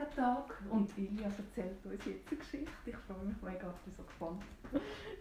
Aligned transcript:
Regentag 0.00 0.54
und 0.70 0.90
Ilja 0.96 1.26
erzählt 1.26 1.84
uns 1.84 2.04
jetzt 2.04 2.28
eine 2.28 2.38
Geschichte. 2.38 2.70
Ich 2.86 2.96
freue 2.96 3.24
mich 3.24 3.36
mega, 3.42 3.72
ich 3.74 3.82
bin 3.82 3.94
so 3.96 4.02
gespannt. 4.02 4.42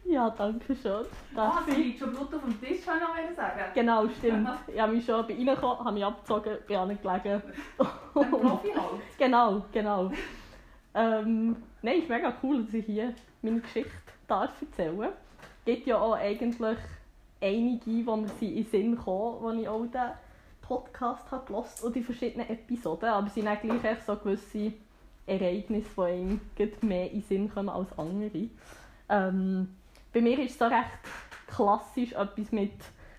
Ja, 0.06 0.30
danke 0.30 0.76
schön. 0.76 1.06
Ah, 1.36 1.62
sie 1.66 1.76
liegt 1.76 2.00
schon 2.00 2.12
Blut 2.12 2.34
auf 2.34 2.42
dem 2.44 2.60
Tisch, 2.60 2.80
ich 2.80 2.88
noch 2.88 3.36
sagen. 3.36 3.62
Genau, 3.74 4.08
stimmt. 4.10 4.50
Ich 4.68 4.80
habe 4.80 4.94
mich 4.94 5.06
schon 5.06 5.28
bei 5.28 5.34
reingekommen, 5.34 5.80
habe 5.80 5.92
mich 5.94 6.06
abgezogen, 6.06 6.58
bin. 6.68 7.42
Ein 8.16 8.32
Profi 8.32 8.70
halt. 8.70 9.02
genau, 9.18 9.66
genau. 9.72 10.12
Ähm, 10.94 11.56
nein, 11.82 12.00
ist 12.00 12.10
mega 12.10 12.34
cool, 12.44 12.64
dass 12.64 12.74
ich 12.74 12.86
hier 12.86 13.14
meine 13.42 13.62
Geschichte 13.62 13.92
darf 14.28 14.52
erzählen 14.62 14.98
darf. 14.98 15.14
Es 15.60 15.66
gibt 15.66 15.88
ja 15.88 16.00
auch 16.00 16.16
eigentlich 16.16 16.78
einige, 17.42 17.86
die 17.86 18.04
mir 18.04 18.28
in 18.42 18.56
den 18.56 18.66
Sinn 18.66 18.98
kommen, 18.98 19.58
die 19.58 19.64
ich 19.64 19.68
auch 19.68 19.86
den 19.86 20.12
Podcast 20.74 21.32
habe 21.32 21.46
gehört 21.46 21.84
und 21.84 21.96
die 21.96 22.02
verschiedenen 22.02 22.50
Episoden. 22.50 23.10
Aber 23.10 23.28
es 23.28 23.36
sind 23.36 23.48
auch 23.48 23.64
echt 23.64 24.06
so 24.06 24.16
gewisse 24.16 24.74
Ereignisse, 25.28 26.40
die 26.58 26.64
einem 26.64 26.72
mehr 26.82 27.12
in 27.12 27.20
den 27.20 27.22
Sinn 27.22 27.54
kommen 27.54 27.70
als 27.70 27.98
andere. 27.98 28.50
Ähm, 29.10 29.76
bei 30.12 30.22
mir 30.22 30.40
ist 30.40 30.52
es 30.52 30.58
so 30.58 30.66
recht 30.66 31.00
klassisch 31.48 32.14
etwas 32.14 32.52
mit 32.52 32.74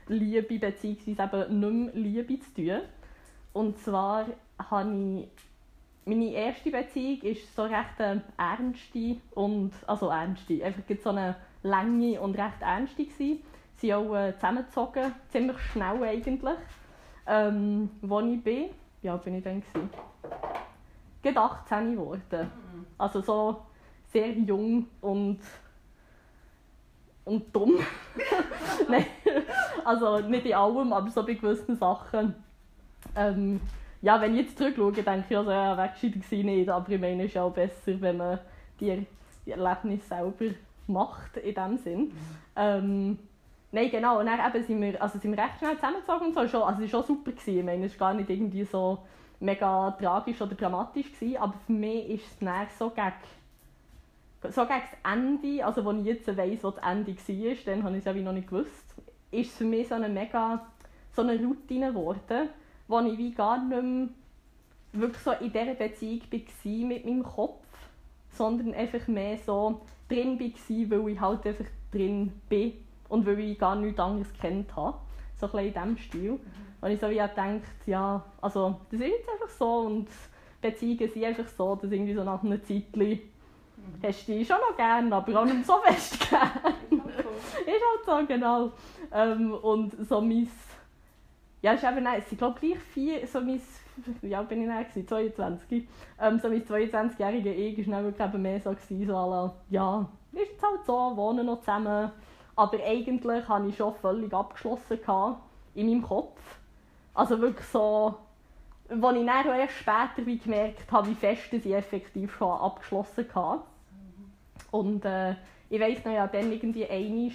Liebe 0.08 0.58
bzw. 0.58 1.48
nicht 1.48 1.50
mehr 1.52 1.92
Liebe 1.94 2.40
zu 2.40 2.54
tun. 2.54 2.80
Und 3.52 3.78
zwar 3.78 4.26
habe 4.58 5.20
ich 5.20 5.28
meine 6.06 6.32
erste 6.32 6.70
Beziehung 6.70 7.22
ist 7.22 7.54
so 7.56 7.62
recht 7.62 7.98
eine 7.98 8.22
ernste 8.36 9.16
und 9.34 9.72
also 9.86 10.08
ernste, 10.08 10.62
einfach 10.62 10.82
so 11.02 11.10
eine 11.10 11.36
lange 11.62 12.20
und 12.20 12.36
recht 12.36 12.60
ernste 12.60 13.06
gsi. 13.06 13.42
Sie 13.76 13.86
sind 13.86 13.92
auch 13.92 14.14
äh, 14.14 14.34
zusammengezogen, 14.34 15.14
ziemlich 15.30 15.58
schnell 15.72 16.02
eigentlich. 16.02 16.58
Ähm, 17.26 17.90
wo 18.02 18.20
ich 18.20 18.42
bin, 18.42 18.70
wie 19.02 19.08
alt 19.08 19.24
bin 19.24 19.36
ich 19.36 19.44
dann 19.44 19.60
gsi? 19.60 19.80
Gerade 21.22 21.40
18 21.40 21.96
geworden. 21.96 22.50
Also 22.98 23.20
so 23.20 23.62
sehr 24.12 24.32
jung 24.32 24.86
und 25.00 25.40
und 27.24 27.56
dumm. 27.56 27.78
Nein, 28.88 29.06
also 29.84 30.18
nicht 30.20 30.46
in 30.46 30.54
allem, 30.54 30.92
aber 30.92 31.10
so 31.10 31.24
bei 31.24 31.34
gewissen 31.34 31.76
Sachen. 31.76 32.34
Ähm, 33.16 33.60
ja, 34.02 34.20
wenn 34.20 34.34
ich 34.34 34.46
jetzt 34.46 34.58
zurückschaue, 34.58 34.92
denke 34.92 35.24
ich, 35.30 35.36
also, 35.36 35.50
ja, 35.50 35.76
weggescheit 35.76 36.16
war 36.16 36.38
ich 36.38 36.44
nicht, 36.44 36.68
aber 36.68 36.90
ich 36.90 37.00
meine, 37.00 37.24
es 37.24 37.30
ist 37.30 37.38
auch 37.38 37.52
besser, 37.52 38.00
wenn 38.00 38.18
man 38.18 38.38
die, 38.78 39.06
die 39.46 39.50
Erlebnisse 39.52 40.06
selber 40.08 40.54
macht, 40.86 41.38
in 41.38 41.54
dem 41.54 41.78
Sinn. 41.78 42.00
Mhm. 42.00 42.12
Ähm, 42.56 43.18
nein, 43.74 43.90
genau, 43.90 44.20
und 44.20 44.26
dann 44.26 44.38
eben 44.38 44.64
sind 44.64 44.80
wir, 44.80 45.02
also 45.02 45.18
sind 45.18 45.36
wir 45.36 45.42
recht 45.42 45.58
schnell 45.58 45.74
zusammengezogen 45.74 46.28
und 46.28 46.50
so, 46.50 46.64
also 46.64 46.82
es 46.82 46.92
war 46.92 47.02
schon 47.02 47.16
super, 47.16 47.32
gewesen. 47.32 47.58
ich 47.58 47.64
meine, 47.64 47.86
es 47.86 48.00
war 48.00 48.08
gar 48.12 48.14
nicht 48.14 48.30
irgendwie 48.30 48.64
so 48.64 48.98
mega 49.40 49.90
tragisch 49.92 50.40
oder 50.40 50.54
dramatisch, 50.54 51.12
gewesen, 51.12 51.36
aber 51.36 51.54
für 51.66 51.72
mich 51.72 52.08
ist 52.10 52.40
es 52.40 52.78
so 52.78 52.90
gegen 52.90 53.12
so 54.50 54.66
gegen 54.66 54.82
das 55.02 55.12
Ende, 55.12 55.64
also 55.64 55.88
als 55.88 56.00
ich 56.00 56.04
jetzt 56.04 56.36
weiss, 56.36 56.62
was 56.62 56.74
das 56.74 56.84
Ende 56.84 57.16
war, 57.16 57.54
dann 57.64 57.82
habe 57.82 57.96
ich 57.96 58.06
es 58.06 58.24
noch 58.24 58.32
nicht 58.32 58.48
gewusst, 58.48 58.94
ist 59.30 59.50
es 59.50 59.56
für 59.56 59.64
mich 59.64 59.88
so 59.88 59.94
eine 59.94 60.08
mega 60.08 60.66
so 61.12 61.22
eine 61.22 61.38
Routine 61.38 61.88
geworden, 61.88 62.50
wo 62.86 63.00
ich 63.00 63.16
wie 63.16 63.32
gar 63.32 63.58
nicht 63.58 63.82
mehr 63.82 64.08
wirklich 64.92 65.22
so 65.22 65.32
in 65.32 65.50
dieser 65.50 65.74
Beziehung 65.74 66.20
war 66.30 66.88
mit 66.88 67.04
meinem 67.06 67.22
Kopf, 67.22 67.66
sondern 68.30 68.74
einfach 68.74 69.06
mehr 69.08 69.38
so 69.38 69.80
drin 70.08 70.38
war, 70.38 70.90
weil 70.90 71.12
ich 71.12 71.20
halt 71.20 71.46
einfach 71.46 71.66
drin 71.90 72.32
bin 72.48 72.74
und 73.14 73.26
weil 73.26 73.38
ich 73.38 73.58
gar 73.58 73.76
nichts 73.76 74.00
anderes 74.00 74.32
kennt 74.34 74.74
habe. 74.76 74.98
So 75.36 75.50
ein 75.52 75.66
in 75.66 75.72
diesem 75.72 75.98
Stil. 75.98 76.32
Mhm. 76.32 76.40
Und 76.80 76.90
ich 76.90 77.00
so 77.00 77.08
wie 77.08 77.14
gedacht, 77.14 77.62
ja, 77.86 78.22
also 78.40 78.80
das 78.90 79.00
ist 79.00 79.06
jetzt 79.06 79.28
einfach 79.28 79.48
so 79.48 79.78
und 79.78 80.08
Beziehungen 80.60 81.08
sind 81.08 81.24
einfach 81.24 81.48
so, 81.48 81.76
dass 81.76 81.90
irgendwie 81.90 82.14
so 82.14 82.24
nach 82.24 82.42
einer 82.42 82.62
Zeit 82.62 82.84
hast 84.02 84.28
du 84.28 84.32
dich 84.32 84.46
schon 84.46 84.56
noch 84.56 84.76
gern, 84.76 85.12
aber 85.12 85.40
auch 85.40 85.44
nicht 85.44 85.66
so 85.66 85.76
fest 85.84 86.18
gern. 86.28 86.50
ist 86.90 87.66
halt 87.66 88.04
so, 88.06 88.26
genau. 88.26 88.72
Ähm, 89.12 89.54
und 89.54 89.92
so 90.08 90.20
mein, 90.20 90.48
ja, 91.62 91.72
ist 91.72 91.84
eben, 91.84 92.02
nein, 92.02 92.22
sind 92.28 92.38
glaube 92.38 92.58
gleich 92.60 92.78
vier, 92.78 93.26
so 93.26 93.40
mein, 93.40 93.60
ja, 94.22 94.42
bin 94.42 94.62
ich 94.62 94.68
dann 94.68 95.06
22. 95.06 95.86
Ähm, 96.20 96.38
so 96.38 96.48
mein 96.48 96.64
22-jähriger 96.64 97.52
Ich 97.52 97.86
war 97.86 98.02
dann 98.02 98.04
wirklich 98.04 98.42
mehr 98.42 98.60
so, 98.60 98.70
gewesen, 98.70 99.06
so 99.06 99.16
alle, 99.16 99.52
ja, 99.70 100.08
ist 100.32 100.50
jetzt 100.50 100.62
halt 100.62 100.84
so, 100.84 101.16
wohnen 101.16 101.46
noch 101.46 101.60
zusammen. 101.60 102.10
Aber 102.56 102.78
eigentlich 102.84 103.48
hatte 103.48 103.68
ich 103.68 103.76
schon 103.76 103.94
völlig 103.96 104.32
abgeschlossen 104.32 104.98
in 105.74 105.86
meinem 105.86 106.02
Kopf. 106.02 106.40
Also 107.14 107.40
wirklich 107.40 107.66
so, 107.66 108.14
als 108.88 109.16
ich 109.16 109.26
dann 109.26 109.46
erst 109.46 109.74
später 109.74 110.26
wie 110.26 110.38
gemerkt 110.38 110.90
habe, 110.90 111.08
wie 111.08 111.14
fest 111.14 111.52
ich 111.52 111.72
effektiv 111.72 112.36
schon 112.36 112.50
abgeschlossen 112.50 113.26
hatte. 113.34 113.62
Und 114.70 115.04
äh, 115.04 115.34
ich 115.70 115.80
weiss 115.80 116.04
noch, 116.04 116.12
ja, 116.12 116.26
dann 116.26 116.52
irgendwie 116.52 116.86
einmal 116.86 117.30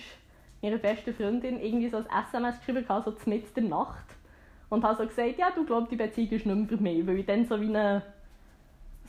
ihre 0.62 0.78
beste 0.78 1.14
Freundin 1.14 1.62
irgendwie 1.62 1.90
so 1.90 1.98
ein 1.98 2.06
SMS 2.06 2.60
geschrieben, 2.60 2.86
so 2.88 3.14
mitten 3.26 3.54
der 3.56 3.64
Nacht. 3.64 4.06
Und 4.70 4.84
habe 4.84 4.98
so 4.98 5.08
gesagt, 5.08 5.38
ja, 5.38 5.50
du 5.52 5.66
glaubst, 5.66 5.92
die 5.92 5.96
Beziehung 5.96 6.32
ist 6.32 6.46
nicht 6.46 6.56
mehr 6.56 6.68
für 6.68 6.78
mich, 6.78 7.08
weil 7.08 7.20
ich 7.20 7.26
dann 7.26 7.46
so 7.46 7.60
wie 7.60 7.70
eine, 7.70 8.04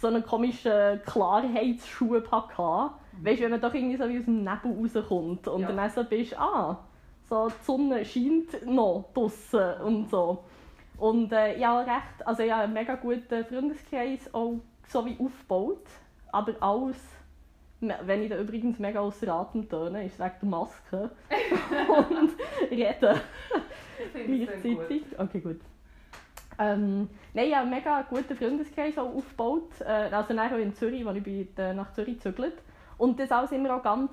so 0.01 0.09
einen 0.09 0.25
komischen 0.25 1.03
Klarheitsschub 1.05 2.31
hatte. 2.31 2.95
Mhm. 3.13 3.27
Weißt 3.27 3.39
du, 3.39 3.45
wenn 3.45 3.51
man 3.51 3.61
doch 3.61 3.75
irgendwie 3.75 3.97
so 3.97 4.09
wie 4.09 4.19
aus 4.19 4.25
dem 4.25 4.45
Nebel 4.45 4.95
rauskommt 4.97 5.49
und 5.49 5.63
ja. 5.63 5.73
dann 5.73 5.91
so 5.91 6.05
bist, 6.05 6.39
ah, 6.39 6.79
so 7.29 7.49
die 7.49 7.65
Sonne 7.65 8.05
scheint 8.05 8.67
noch 8.67 9.11
draussen 9.15 9.75
und 9.85 10.11
so. 10.11 10.45
Und 10.97 11.33
äh, 11.33 11.55
ich 11.55 11.65
habe 11.65 11.87
recht, 11.87 12.27
also 12.27 12.43
ich 12.43 12.51
habe 12.51 12.65
einen 12.65 12.75
mega 12.75 12.95
guten 12.97 13.45
Freundeskreis 13.45 14.33
auch 14.35 14.61
so 14.89 15.07
wie 15.07 15.17
aufgebaut, 15.19 15.87
aber 16.33 16.55
alles 16.61 16.97
wenn 17.81 18.23
ich 18.23 18.29
da 18.29 18.39
übrigens 18.39 18.79
mega 18.79 19.01
aus 19.01 19.27
Atem 19.27 19.69
töne, 19.69 20.05
ist 20.05 20.19
wegen 20.19 20.35
der 20.43 20.49
Maske 20.49 21.11
und 22.11 22.31
reden. 22.71 23.21
Gleichzeitig. 24.13 25.03
Okay, 25.19 25.41
gut. 25.41 25.61
Ähm, 26.61 27.09
nein, 27.33 27.47
ich 27.47 27.55
habe 27.55 27.63
einen 27.63 27.71
mega 27.71 28.03
guten 28.03 28.37
Freundeskreis 28.37 28.99
aufgebaut. 28.99 29.81
Äh, 29.81 30.15
also 30.15 30.35
auch 30.35 30.59
in 30.59 30.75
Zürich, 30.75 31.07
als 31.07 31.17
ich 31.17 31.23
bin, 31.23 31.49
äh, 31.57 31.73
nach 31.73 31.93
Zürich 31.93 32.17
gezögert 32.17 32.59
Und 32.99 33.19
das 33.19 33.33
alles 33.33 33.53
immer 33.53 33.77
auch 33.77 33.83
ganz 33.83 34.11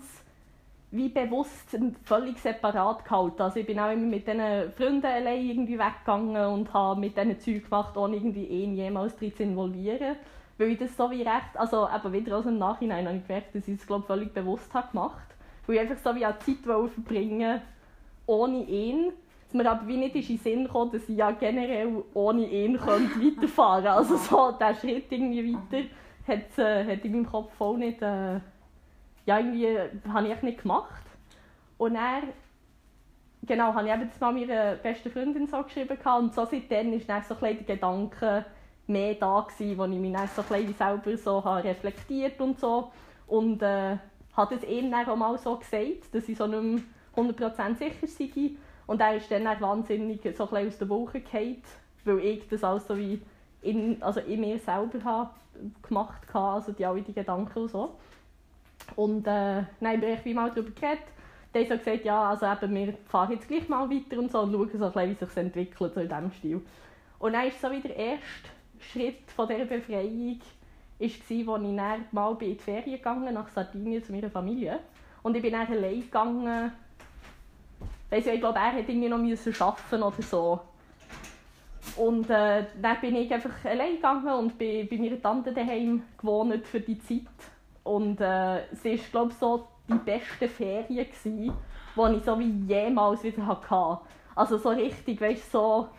wie 0.89 1.09
bewusst 1.09 1.77
völlig 2.05 2.39
separat 2.39 3.03
gehalten. 3.03 3.41
Also 3.41 3.59
ich 3.59 3.65
bin 3.65 3.77
auch 3.77 3.91
immer 3.91 4.05
mit 4.05 4.25
diesen 4.25 4.71
Freunden 4.71 5.05
allein 5.05 5.45
irgendwie 5.45 5.77
weggegangen 5.77 6.45
und 6.47 6.73
habe 6.73 6.99
mit 6.99 7.17
diesen 7.17 7.37
Zeug 7.39 7.65
gemacht, 7.65 7.97
ohne 7.97 8.15
irgendwie 8.15 8.45
ihn 8.45 8.75
jemals 8.75 9.17
drin 9.17 9.35
zu 9.35 9.43
involvieren. 9.43 10.15
Weil 10.57 10.69
ich 10.69 10.79
das 10.79 10.95
so 10.95 11.11
wie 11.11 11.23
recht, 11.23 11.55
also 11.55 11.87
eben 11.93 12.13
wieder 12.13 12.37
aus 12.37 12.45
dem 12.45 12.57
Nachhinein 12.57 13.05
habe 13.05 13.17
ich 13.17 13.27
gemerkt, 13.27 13.53
dass 13.53 13.67
ich 13.67 13.79
es 13.79 13.85
glaube 13.85 14.07
völlig 14.07 14.33
bewusst 14.33 14.73
habe 14.73 14.89
gemacht. 14.91 15.27
Weil 15.65 15.75
ich 15.75 15.81
einfach 15.81 15.97
so 15.97 16.15
wie 16.15 16.25
auch 16.25 16.39
Zeit 16.39 16.63
verbringen 16.63 17.61
ohne 18.25 18.63
ihn. 18.63 19.11
Dass 19.47 19.53
mir 19.53 19.69
aber 19.69 19.87
wie 19.87 19.97
nicht 19.97 20.15
in 20.15 20.25
den 20.25 20.37
Sinn 20.37 20.67
kam, 20.67 20.91
dass 20.91 21.07
ich 21.07 21.17
ja 21.17 21.31
generell 21.31 22.03
ohne 22.13 22.45
ihn 22.45 22.77
könnte 22.77 23.15
weiterfahren 23.21 23.83
könnte. 23.83 23.97
Also 23.97 24.17
so 24.17 24.51
der 24.51 24.75
Schritt 24.75 25.11
irgendwie 25.11 25.53
weiter 25.53 25.85
hat, 26.27 26.57
äh, 26.57 26.95
hat 26.95 27.05
in 27.05 27.11
meinem 27.13 27.25
Kopf 27.25 27.53
voll 27.53 27.77
nicht, 27.77 28.01
äh, 28.01 28.39
ja 29.25 29.39
irgendwie, 29.39 29.77
habe 30.09 30.27
ich 30.27 30.41
nicht 30.41 30.61
gemacht. 30.61 31.03
Und 31.77 31.95
er 31.95 32.23
genau, 33.47 33.73
habe 33.73 33.87
ich 33.87 33.93
eben 33.93 34.09
das 34.09 34.19
mal 34.19 34.33
meiner 34.33 34.75
besten 34.75 35.09
Freundin 35.09 35.47
so 35.47 35.63
geschrieben 35.63 35.97
und 36.19 36.33
so 36.33 36.45
seitdem 36.45 36.93
ist 36.93 37.09
dann 37.09 37.23
so 37.23 37.35
ein 37.35 37.65
der 37.65 37.75
Gedanke, 37.75 38.45
mehr 38.87 39.15
da 39.15 39.41
gewesen, 39.41 39.77
wo 39.77 39.85
ich 39.85 39.99
mich 39.99 40.13
dann 40.13 40.27
so 40.27 40.43
ein 40.53 40.73
selber 40.73 41.17
so 41.17 41.43
habe 41.43 41.63
reflektiert 41.63 42.39
und 42.39 42.59
so. 42.59 42.91
Und 43.27 43.61
äh, 43.61 43.97
hat 44.33 44.51
es 44.51 44.61
dann 44.61 44.93
auch 44.93 45.15
mal 45.15 45.37
so 45.37 45.57
gesagt, 45.57 46.13
dass 46.13 46.29
ich 46.29 46.37
so 46.37 46.47
nicht 46.47 46.85
mehr 47.15 47.25
100% 47.25 47.75
sicher 47.75 48.07
sei. 48.07 48.51
Und 48.87 49.01
er 49.01 49.17
ist 49.17 49.29
dann 49.29 49.45
wahnsinnig 49.61 50.21
so 50.35 50.49
ein 50.49 50.67
aus 50.67 50.77
der 50.77 50.89
Woche 50.89 51.21
gefallen, 51.21 51.61
weil 52.05 52.19
ich 52.19 52.47
das 52.47 52.63
alles 52.63 52.87
so 52.87 52.97
wie 52.97 53.21
in, 53.61 54.01
also 54.01 54.21
in 54.21 54.39
mir 54.39 54.57
selber 54.59 55.03
habe 55.03 55.29
gemacht 55.81 56.21
habe, 56.33 56.55
also 56.55 56.71
die, 56.71 56.85
alle 56.85 57.01
die 57.01 57.13
Gedanken 57.13 57.59
und 57.59 57.69
so. 57.69 57.95
Und 58.95 59.27
äh, 59.27 59.63
dann 59.79 60.01
habe 60.01 60.17
ich 60.23 60.35
mal 60.35 60.49
darüber 60.49 60.71
geredet. 60.71 61.03
Dann 61.53 61.65
so 61.65 61.77
gesagt, 61.77 62.05
ja, 62.05 62.29
also 62.29 62.45
eben, 62.45 62.75
wir 62.75 62.93
fahren 63.05 63.31
jetzt 63.31 63.47
gleich 63.47 63.67
mal 63.67 63.89
weiter 63.89 64.19
und 64.19 64.31
so 64.31 64.41
und 64.41 64.51
schauen 64.51 64.69
so 64.73 64.85
ein 64.85 64.91
bisschen, 64.91 65.09
wie 65.09 65.25
sich 65.25 65.37
entwickelt, 65.37 65.93
so 65.93 65.99
in 65.99 66.09
diesem 66.09 66.31
Stil. 66.31 66.61
Und 67.19 67.33
dann 67.33 67.47
ist 67.47 67.59
so 67.59 67.71
wieder 67.71 67.93
erst 67.95 68.23
Schritt 68.79 69.31
von 69.35 69.47
dieser 69.47 69.65
Befreiung 69.65 70.39
war, 70.39 70.45
als 70.99 71.29
ich 71.29 71.47
dann 71.47 72.05
mal 72.11 72.37
in 72.41 72.49
die 72.49 72.55
Ferien 72.55 72.97
gegangen 72.97 73.33
nach 73.33 73.49
Sardinien 73.49 74.03
zu 74.03 74.11
meiner 74.11 74.29
Familie. 74.29 74.79
Und 75.23 75.35
ich 75.35 75.41
bin 75.41 75.53
dann 75.53 75.67
allein 75.67 76.01
gegangen. 76.01 76.71
Weiss 78.09 78.25
ich, 78.25 78.33
ich 78.33 78.39
glaube, 78.39 78.59
er 78.59 78.71
hätte 78.71 78.91
irgendwie 78.91 79.09
noch 79.09 79.17
müssen 79.17 79.53
arbeiten 79.59 80.03
oder 80.03 80.21
so. 80.21 80.59
Und 81.95 82.29
äh, 82.29 82.65
dann 82.81 83.01
bin 83.01 83.15
ich 83.15 83.33
einfach 83.33 83.65
allein 83.65 83.95
gegangen 83.95 84.33
und 84.33 84.57
bin 84.57 84.87
bei 84.87 84.97
meiner 84.97 85.21
Tante 85.21 85.51
daheim 85.51 86.03
gewohnt 86.17 86.67
für 86.67 86.79
die 86.79 86.99
Zeit. 86.99 87.21
Und 87.83 88.19
äh, 88.21 88.65
es 88.71 88.83
war, 88.83 88.97
glaube 89.11 89.31
ich, 89.31 89.37
so 89.37 89.67
die 89.89 89.93
beste 89.93 90.47
Ferien, 90.47 91.07
die 91.15 91.51
ich 92.17 92.23
so 92.23 92.39
wie 92.39 92.65
jemals 92.67 93.23
wieder 93.23 93.47
hatte. 93.47 94.01
Also 94.35 94.57
so 94.57 94.69
richtig, 94.69 95.19
weißt 95.19 95.53
du, 95.53 95.57
so 95.57 95.89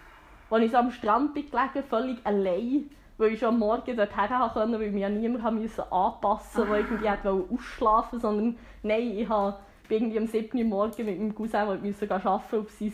als 0.51 0.65
ich 0.65 0.71
so 0.71 0.79
am 0.79 0.91
Strand 0.91 1.35
bin 1.35 1.51
gelegen, 1.51 1.89
völlig 1.89 2.19
allein, 2.25 2.91
weil 3.19 3.33
ich 3.33 3.41
schon 3.41 3.49
am 3.49 3.59
Morgen 3.59 3.97
dort 3.97 4.17
her 4.17 4.51
konnte, 4.53 4.79
weil 4.79 4.91
mich 4.91 5.03
ja 5.03 5.09
niemand 5.09 5.43
haben 5.43 5.61
müssen 5.61 5.85
anpassen 5.91 6.61
musste, 6.61 6.67
der 6.67 6.79
irgendwie 6.79 7.09
hat 7.09 7.27
ausschlafen 7.27 8.21
sondern 8.21 8.57
nein, 8.83 9.19
ich 9.19 9.29
habe 9.29 9.59
irgendwie 9.89 10.19
am 10.19 10.27
7. 10.27 10.59
Uhr 10.59 10.65
morgen 10.65 11.05
mit 11.05 11.19
meinem 11.19 11.35
Cousin 11.35 11.81
müssen 11.83 12.11
arbeiten 12.11 12.59
auf 12.59 12.71
sein 12.71 12.93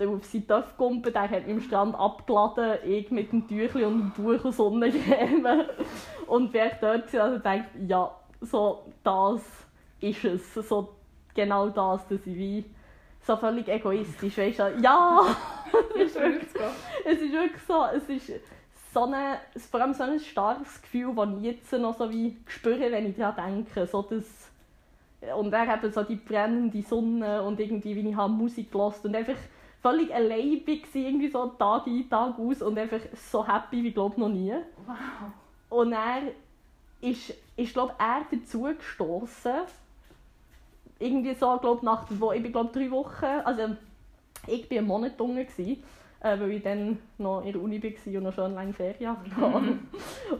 auf 0.00 0.24
seinen 0.24 0.48
Töpfkumpen, 0.48 1.12
der 1.12 1.30
hat 1.30 1.46
mich 1.46 1.54
am 1.54 1.60
Strand 1.60 1.94
abgeladen, 1.94 2.78
ich 2.84 3.10
mit 3.12 3.30
dem 3.30 3.46
Tüchli 3.46 3.84
und 3.84 3.98
dem 4.00 4.10
Buch 4.10 4.44
und 4.44 4.52
Sonnencreme. 4.52 5.66
Und 6.26 6.52
wer 6.52 6.70
dort 6.80 7.12
war, 7.14 7.22
also 7.22 7.38
denkt, 7.38 7.68
ja, 7.86 8.10
so 8.40 8.86
das 9.04 9.42
ist 10.00 10.24
es. 10.24 10.54
So 10.54 10.96
genau 11.34 11.68
das, 11.68 12.06
dass 12.08 12.26
ich 12.26 12.36
wie 12.36 12.64
so 13.26 13.36
völlig 13.36 13.68
egoistisch, 13.68 14.36
weißt 14.36 14.58
du, 14.58 14.78
ja! 14.82 15.20
es, 15.94 16.06
ist 16.06 16.14
wirklich, 16.16 16.50
es 17.04 17.20
ist 17.20 17.32
wirklich 17.32 17.62
so, 17.66 17.84
es 17.94 18.08
ist 18.08 18.32
so 18.92 19.04
eine, 19.04 19.38
vor 19.70 19.80
allem 19.80 19.94
so 19.94 20.04
ein 20.04 20.20
starkes 20.20 20.82
Gefühl, 20.82 21.14
das 21.14 21.28
ich 21.38 21.42
jetzt 21.42 21.72
noch 21.72 21.96
so 21.96 22.10
wie 22.10 22.36
spüre, 22.46 22.92
wenn 22.92 23.10
ich 23.10 23.16
daran 23.16 23.64
denke, 23.64 23.86
so 23.86 24.02
das, 24.02 24.43
und 25.36 25.50
dann 25.50 25.68
eben 25.68 25.92
so 25.92 26.02
die 26.02 26.16
brennende 26.16 26.82
Sonne 26.82 27.42
und 27.42 27.60
irgendwie, 27.60 27.96
wie 27.96 28.08
ich 28.08 28.16
habe 28.16 28.32
Musik 28.32 28.70
gehört 28.72 29.04
und 29.04 29.14
einfach 29.14 29.36
völlig 29.80 30.14
allein 30.14 30.62
war, 30.66 31.00
irgendwie 31.00 31.28
so 31.28 31.46
Tag 31.48 31.86
ein, 31.86 32.08
Tag 32.08 32.38
aus 32.38 32.62
und 32.62 32.78
einfach 32.78 33.00
so 33.14 33.46
happy 33.46 33.84
wie, 33.84 33.92
glaube 33.92 34.20
noch 34.20 34.28
nie. 34.28 34.54
Wow. 34.86 34.96
Und 35.70 35.92
er 35.92 36.22
ist, 37.00 37.34
ist 37.56 37.74
glaube 37.74 37.94
er 37.98 38.22
dazu 38.30 38.62
gestoßen 38.62 39.62
irgendwie 40.98 41.34
so, 41.34 41.58
glaube 41.58 41.84
nach, 41.84 42.06
wo, 42.08 42.32
ich 42.32 42.42
bin 42.42 42.52
glaube 42.52 42.70
drei 42.72 42.90
Wochen, 42.90 43.24
also 43.44 43.76
ich 44.46 44.70
war 44.70 44.78
einen 44.78 44.86
Monat 44.86 45.20
unten, 45.20 45.46
gewesen, 45.46 45.82
äh, 46.24 46.40
weil 46.40 46.52
ich 46.52 46.62
dann 46.62 46.98
noch 47.18 47.44
in 47.44 47.52
der 47.52 47.62
Uni 47.62 47.82
war 47.82 48.14
und 48.16 48.22
noch 48.22 48.32
schon 48.32 48.54
lange 48.54 48.72
Ferien 48.72 49.10
hatte. 49.10 49.78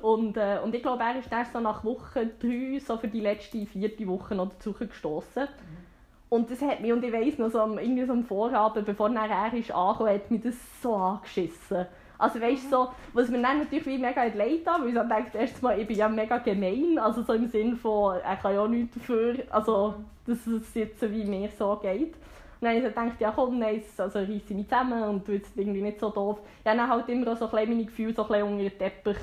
und, 0.03 0.37
äh, 0.37 0.59
und 0.65 0.75
ich 0.75 0.83
glaube, 0.83 1.03
er 1.03 1.19
ist 1.19 1.31
erst 1.31 1.53
so 1.53 1.61
nach 1.61 1.85
Woche 1.85 2.31
drei, 2.41 2.81
so 2.81 2.97
für 2.97 3.09
die 3.09 3.21
letzte, 3.21 3.67
vierte 3.67 4.07
Woche 4.07 4.35
noch 4.35 4.49
dazu 4.49 4.73
gestoßen. 4.73 5.43
Mhm. 5.43 5.85
Und 6.31 6.51
das 6.51 6.63
hat 6.63 6.81
mich, 6.81 6.91
und 6.91 7.05
ich 7.05 7.13
weiss 7.13 7.39
noch, 7.39 7.51
so 7.51 7.61
am, 7.61 7.79
irgendwie 7.79 8.07
so 8.07 8.13
am 8.13 8.25
Vorabend, 8.25 8.87
bevor 8.87 9.11
er, 9.11 9.53
ist 9.53 9.71
angekommen, 9.71 10.15
hat 10.15 10.31
mich 10.31 10.41
das 10.41 10.55
so 10.83 10.95
angeschissen. 10.95 11.87
Also 12.17 12.41
weißt 12.41 12.71
so, 12.71 12.89
was 13.13 13.29
mir 13.29 13.43
dann 13.43 13.59
natürlich 13.59 13.87
wie 13.87 13.99
mega 13.99 14.25
leid 14.25 14.67
an, 14.67 14.83
weil 14.83 14.89
ich 14.89 14.95
dann 14.95 15.09
denke, 15.09 15.37
erstens 15.37 15.61
mal, 15.61 15.79
ich 15.79 15.87
bin 15.87 15.99
ja 15.99 16.09
mega 16.09 16.39
gemein, 16.39 16.99
also 16.99 17.23
so 17.23 17.35
im 17.35 17.49
Sinne 17.49 17.77
von, 17.77 18.17
er 18.17 18.37
kann 18.37 18.55
ja 18.55 18.67
nichts 18.67 18.95
dafür, 18.95 19.37
also 19.51 19.97
dass 20.27 20.47
es 20.47 20.73
jetzt 20.75 21.03
wie 21.03 21.25
mir 21.25 21.51
so 21.59 21.77
geht. 21.83 22.15
Und 22.65 22.71
dann 22.71 22.77
habe 22.77 22.89
ich 22.89 22.95
gedacht, 22.95 23.21
ja 23.21 23.31
komm, 23.31 23.59
nein, 23.59 23.83
also 23.99 24.19
reiße 24.19 24.55
mich 24.55 24.67
zusammen 24.69 25.03
und 25.03 25.27
tue 25.27 25.35
jetzt 25.35 25.55
irgendwie 25.55 25.83
nicht 25.83 26.01
so 26.01 26.09
doof. 26.09 26.39
Ja, 26.65 26.75
dann 26.75 26.89
halt 26.89 27.07
immer 27.11 27.37
so 27.37 27.47
ein 27.47 27.69
meine 27.69 27.85
Gefühle 27.85 28.15
so 28.15 28.27
ein 28.27 28.43
unter 28.43 28.63
den 28.63 28.79
Teppich, 28.79 29.19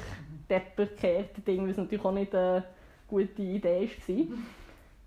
Teppich 0.47 0.89
gekehrt, 0.89 1.47
Ding, 1.47 1.67
was 1.67 1.75
natürlich 1.75 2.05
auch 2.05 2.11
nicht 2.11 2.35
eine 2.35 2.63
gute 3.07 3.41
Idee 3.41 3.89
war. 4.07 4.38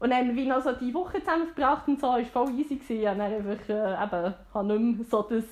Und 0.00 0.10
dann 0.10 0.34
wir 0.34 0.46
noch 0.46 0.62
so 0.62 0.72
die 0.72 0.92
Woche 0.92 1.20
zusammen 1.20 1.46
verbracht 1.54 1.86
und 1.86 2.00
so, 2.00 2.08
war 2.08 2.24
voll 2.24 2.50
easy. 2.58 2.74
Gewesen. 2.74 3.08
Und 3.08 3.18
dann 3.20 3.32
einfach, 3.32 3.68
äh, 3.68 4.04
eben, 4.04 4.34
habe 4.52 4.78
nicht 4.78 4.98
mehr 4.98 5.06
so 5.08 5.22
das, 5.22 5.44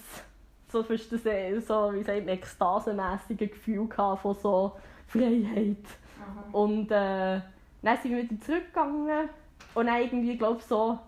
so 0.68 0.82
fast 0.82 1.12
das, 1.12 1.24
äh, 1.24 1.60
so, 1.60 1.92
wie 1.92 2.02
sagt 2.02 2.26
man, 2.26 2.34
ekstasemässige 2.34 3.46
Gefühl 3.46 3.86
von 3.92 4.34
so 4.34 4.72
Freiheit. 5.06 5.86
Aha. 6.20 6.44
Und 6.50 6.90
äh, 6.90 7.40
dann 7.80 7.96
sind 8.02 8.10
wir 8.10 8.24
wieder 8.24 8.40
zurückgegangen 8.40 9.28
und 9.74 9.86
dann 9.86 10.02
irgendwie, 10.02 10.36
glaube 10.36 10.60
so 10.60 10.98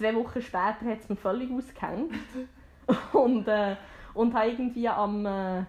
zwei 0.00 0.14
Wochen 0.14 0.40
später 0.40 0.86
hat 0.86 1.00
es 1.00 1.08
mir 1.08 1.16
völlig 1.16 1.50
ausgehängt. 1.52 2.14
und, 3.12 3.46
äh, 3.46 3.76
und 4.14 4.34
habe 4.34 4.48
irgendwie 4.48 4.88
am, 4.88 5.26
äh, 5.26 5.64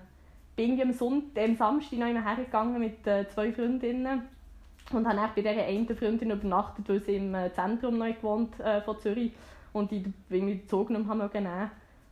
bin 0.56 0.82
am, 0.82 0.94
Sonntag, 0.94 1.44
am 1.44 1.56
Samstag 1.56 2.00
noch 2.00 2.08
hergegangen 2.08 2.80
mit 2.80 3.06
äh, 3.06 3.28
zwei 3.28 3.52
Freundinnen 3.52 4.24
und 4.92 5.08
habe 5.08 5.32
bei 5.36 5.42
dieser 5.42 5.64
einen 5.64 5.96
Freundin 5.96 6.32
übernachtet, 6.32 6.88
weil 6.90 7.02
sie 7.02 7.18
im 7.18 7.36
äh, 7.36 7.52
Zentrum 7.54 7.98
neu 7.98 8.14
gewohnt 8.14 8.60
äh, 8.60 8.82
von 8.82 9.00
Zürich 9.00 9.34
und 9.74 9.92
ich 9.92 10.06
irgendwie 10.30 10.56
den 10.56 10.68
Zug 10.68 10.88
genommen 10.88 11.10
habe. 11.10 11.72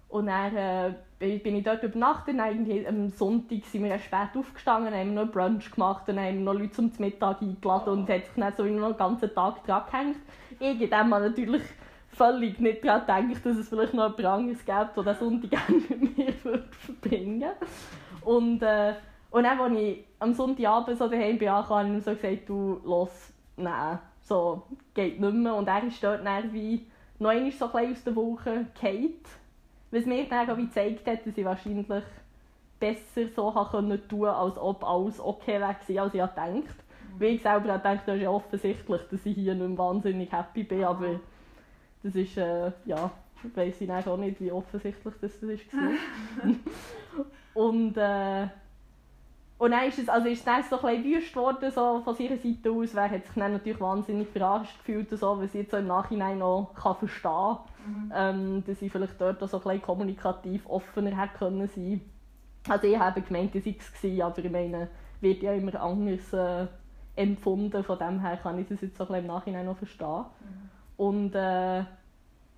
Und 0.09 0.25
dann 0.25 0.55
äh, 0.55 0.93
bin 1.19 1.55
ich 1.55 1.63
dort 1.63 1.83
übernachtet 1.83 2.35
und 2.35 2.39
irgendwie 2.39 2.87
am 2.87 3.09
Sonntag 3.09 3.63
sind 3.65 3.83
wir 3.83 3.99
spät 3.99 4.29
aufgestanden, 4.35 4.93
haben 4.93 5.13
noch 5.13 5.31
Brunch 5.31 5.71
gemacht 5.71 6.07
und 6.09 6.19
haben 6.19 6.43
noch 6.43 6.53
Leute 6.53 6.71
zum 6.71 6.91
Mittag 6.99 7.41
eingeladen 7.41 7.89
und 7.93 8.09
hat 8.09 8.25
sich 8.25 8.35
dann 8.35 8.53
so 8.55 8.63
noch 8.63 8.89
den 8.89 8.97
ganzen 8.97 9.33
Tag 9.33 9.63
dran 9.65 9.83
gehängt. 9.91 10.17
Ich 10.59 10.81
in 10.81 10.89
dem 10.89 11.09
natürlich 11.09 11.63
völlig 12.11 12.59
nicht 12.59 12.83
daran 12.85 13.27
gedacht, 13.27 13.45
dass 13.45 13.57
es 13.57 13.69
vielleicht 13.69 13.93
noch 13.93 14.17
jemand 14.17 14.39
anderes 14.39 14.65
gibt, 14.65 14.97
der 14.97 15.03
den 15.03 15.15
Sonntag 15.15 15.69
mit 15.89 16.17
mir 16.17 16.33
verbringen 16.33 17.41
würde. 17.41 17.55
Und 18.25 18.61
äh, 18.61 18.93
und 19.31 19.43
dann, 19.43 19.59
als 19.59 19.79
ich 19.79 20.05
am 20.19 20.33
Sonntagabend 20.33 20.97
so 20.97 21.07
daheim 21.07 21.37
bin, 21.37 21.49
habe 21.49 21.87
ich 21.87 21.93
ihm 21.93 22.01
so 22.01 22.15
gesagt, 22.15 22.49
du, 22.49 22.81
los, 22.83 23.31
nein, 23.57 23.99
so, 24.21 24.63
geht 24.93 25.19
nicht 25.19 25.33
mehr. 25.33 25.55
Und 25.55 25.67
er 25.67 25.83
ist 25.83 26.03
dort 26.03 26.25
dann 26.25 26.51
wie 26.51 26.85
noch 27.19 27.29
einmal 27.29 27.51
so 27.51 27.71
ein 27.71 27.91
aus 27.91 28.03
der 28.03 28.15
Woche 28.15 28.65
gefallen. 28.73 29.13
Was 29.91 30.05
mir 30.05 30.25
dann 30.25 30.49
auch 30.49 30.57
gezeigt 30.57 31.05
hat, 31.07 31.25
dass 31.25 31.37
ich 31.37 31.45
wahrscheinlich 31.45 31.87
besser 32.79 33.27
so 33.35 33.51
tun 33.51 33.89
konnte, 34.09 34.33
als 34.33 34.57
ob 34.57 34.83
alles 34.83 35.19
okay 35.19 35.59
wäre, 35.59 35.65
als 35.67 35.89
ich 35.89 35.95
gedacht 35.95 36.37
habe. 36.37 36.63
Weil 37.17 37.29
ich 37.35 37.41
selber 37.41 37.77
gedacht, 37.77 38.03
das 38.05 38.15
ist 38.15 38.21
ja 38.21 38.29
offensichtlich, 38.29 39.01
dass 39.11 39.25
ich 39.25 39.35
hier 39.35 39.55
nicht 39.55 39.77
wahnsinnig 39.77 40.31
happy 40.31 40.63
bin, 40.63 40.83
aber 40.83 41.19
das 42.03 42.15
ist, 42.15 42.37
äh, 42.37 42.71
ja, 42.85 43.11
ich 43.43 43.55
weiss 43.55 43.81
ich 43.81 43.89
auch 43.89 44.17
nicht, 44.17 44.39
wie 44.41 44.51
offensichtlich 44.51 45.13
das 45.21 45.41
war. 45.41 46.51
Und 47.53 47.97
äh, 47.97 48.47
und 49.59 49.71
dann 49.71 49.89
ist 49.89 49.99
es, 49.99 50.07
also 50.07 50.29
ist 50.29 50.47
es 50.47 50.69
so 50.69 50.81
ein 50.83 51.03
wüst 51.03 51.33
geworden 51.33 51.69
so 51.69 51.99
von 51.99 52.17
ihrer 52.17 52.37
Seite 52.37 52.71
aus. 52.71 52.95
Wer 52.95 53.11
hat 53.11 53.25
sich 53.25 53.35
dann 53.35 53.51
natürlich 53.51 53.81
wahnsinnig 53.81 54.29
verarscht 54.29 54.77
gefühlt, 54.79 55.09
so, 55.09 55.37
was 55.37 55.49
ich 55.49 55.55
jetzt 55.55 55.71
so 55.71 55.77
im 55.77 55.87
Nachhinein 55.87 56.39
noch 56.39 56.73
kann 56.73 56.95
verstehen 56.95 57.29
kann. 57.29 57.57
Mhm. 57.85 58.13
Ähm, 58.15 58.63
dass 58.65 58.81
ich 58.81 58.89
vielleicht 58.89 59.19
dort 59.19 59.43
auch 59.43 59.49
so 59.49 59.61
ein 59.61 59.81
kommunikativ 59.81 60.65
offener 60.65 61.21
hätte 61.21 61.37
können 61.37 61.67
sein 61.67 61.99
Also 62.69 62.87
ich 62.87 62.97
habe 62.97 63.21
gemeint, 63.21 63.53
das 63.53 63.65
war 63.65 63.73
es, 63.73 64.21
aber 64.21 64.45
ich 64.45 64.51
meine, 64.51 64.87
wird 65.19 65.43
ja 65.43 65.51
immer 65.51 65.75
anders 65.75 66.31
äh, 66.31 66.67
empfunden. 67.17 67.83
Von 67.83 67.99
dem 67.99 68.21
her 68.21 68.37
kann 68.37 68.59
ich 68.59 68.67
das 68.69 68.79
jetzt 68.79 68.97
so 68.97 69.09
ein 69.09 69.15
im 69.15 69.27
Nachhinein 69.27 69.65
noch 69.65 69.77
verstehen. 69.77 70.23
Mhm. 70.39 70.68
Und 70.99 71.33
äh, 71.33 71.83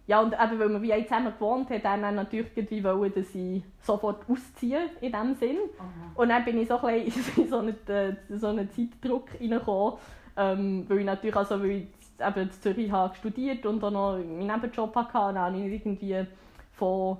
ja, 0.07 0.19
und 0.19 0.33
eben, 0.33 0.59
weil 0.59 0.69
wir 0.69 0.81
wie 0.81 1.03
zusammen 1.05 1.31
gewohnt 1.31 1.69
haben, 1.69 2.01
dann 2.01 2.15
natürlich 2.15 2.47
irgendwie 2.55 2.83
wollen, 2.83 3.13
dass 3.13 3.35
ich 3.35 3.61
sofort 3.83 4.25
ausziehe, 4.27 4.89
in 5.00 5.12
dem 5.12 5.36
Sinn. 5.36 5.57
Aha. 5.77 6.12
Und 6.15 6.29
dann 6.29 6.43
bin 6.43 6.60
ich 6.60 6.67
so 6.67 6.79
ein 6.79 7.05
bisschen 7.05 7.24
in 7.43 7.50
so 7.50 7.60
einen, 7.60 7.88
äh, 7.88 8.15
so 8.29 8.48
einen 8.48 8.67
Zeitdruck 8.71 9.29
reingekommen, 9.39 10.00
ähm, 10.38 10.86
weil 10.88 11.00
ich 11.00 11.05
natürlich, 11.05 11.36
also, 11.36 11.62
weil 11.62 11.69
ich 11.69 11.88
eben 12.19 12.41
in 12.41 12.51
Zürich 12.51 12.91
habe 12.91 13.15
studiert 13.15 13.63
und 13.67 13.81
dann 13.83 13.93
noch 13.93 14.17
meinen 14.17 14.48
Nebenjob 14.48 14.95
hatte, 14.95 15.13
dann 15.13 15.38
habe 15.38 15.57
ich 15.57 15.86
irgendwie 15.86 16.25
von 16.74 17.17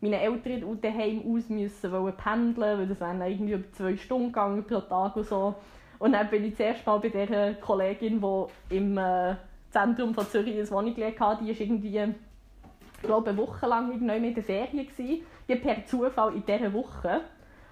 meinen 0.00 0.14
Eltern 0.14 0.80
daheim 0.80 1.22
aus 1.32 1.48
müssen 1.48 1.92
wollen 1.92 2.16
pendeln, 2.16 2.80
weil 2.80 2.88
das 2.88 3.00
wären 3.00 3.22
irgendwie 3.22 3.52
über 3.52 3.72
zwei 3.72 3.96
Stunden 3.96 4.32
gegangen 4.32 4.64
pro 4.64 4.80
Tag 4.80 5.14
und 5.14 5.26
so. 5.26 5.54
Und 6.00 6.12
dann 6.12 6.28
bin 6.28 6.44
ich 6.44 6.56
zuerst 6.56 6.84
mal 6.84 6.98
bei 6.98 7.10
dieser 7.10 7.54
Kollegin, 7.54 8.20
die 8.20 8.76
im 8.76 8.98
äh, 8.98 9.36
Zentrum 9.74 10.14
von 10.14 10.26
Zürich 10.28 10.54
eine 10.54 10.70
Wohnung 10.70 10.96
hatte, 11.18 11.44
die 11.44 11.50
ist 11.50 11.60
irgendwie, 11.60 11.98
ich 11.98 13.02
glaube, 13.02 13.30
eine 13.30 13.38
Woche 13.38 13.66
lang 13.66 13.92
in 13.92 14.06
der 14.34 14.42
Ferien 14.42 14.86
gewesen. 14.86 15.22
Die 15.48 15.56
per 15.56 15.84
Zufall 15.84 16.34
in 16.34 16.46
dieser 16.46 16.72
Woche. 16.72 17.22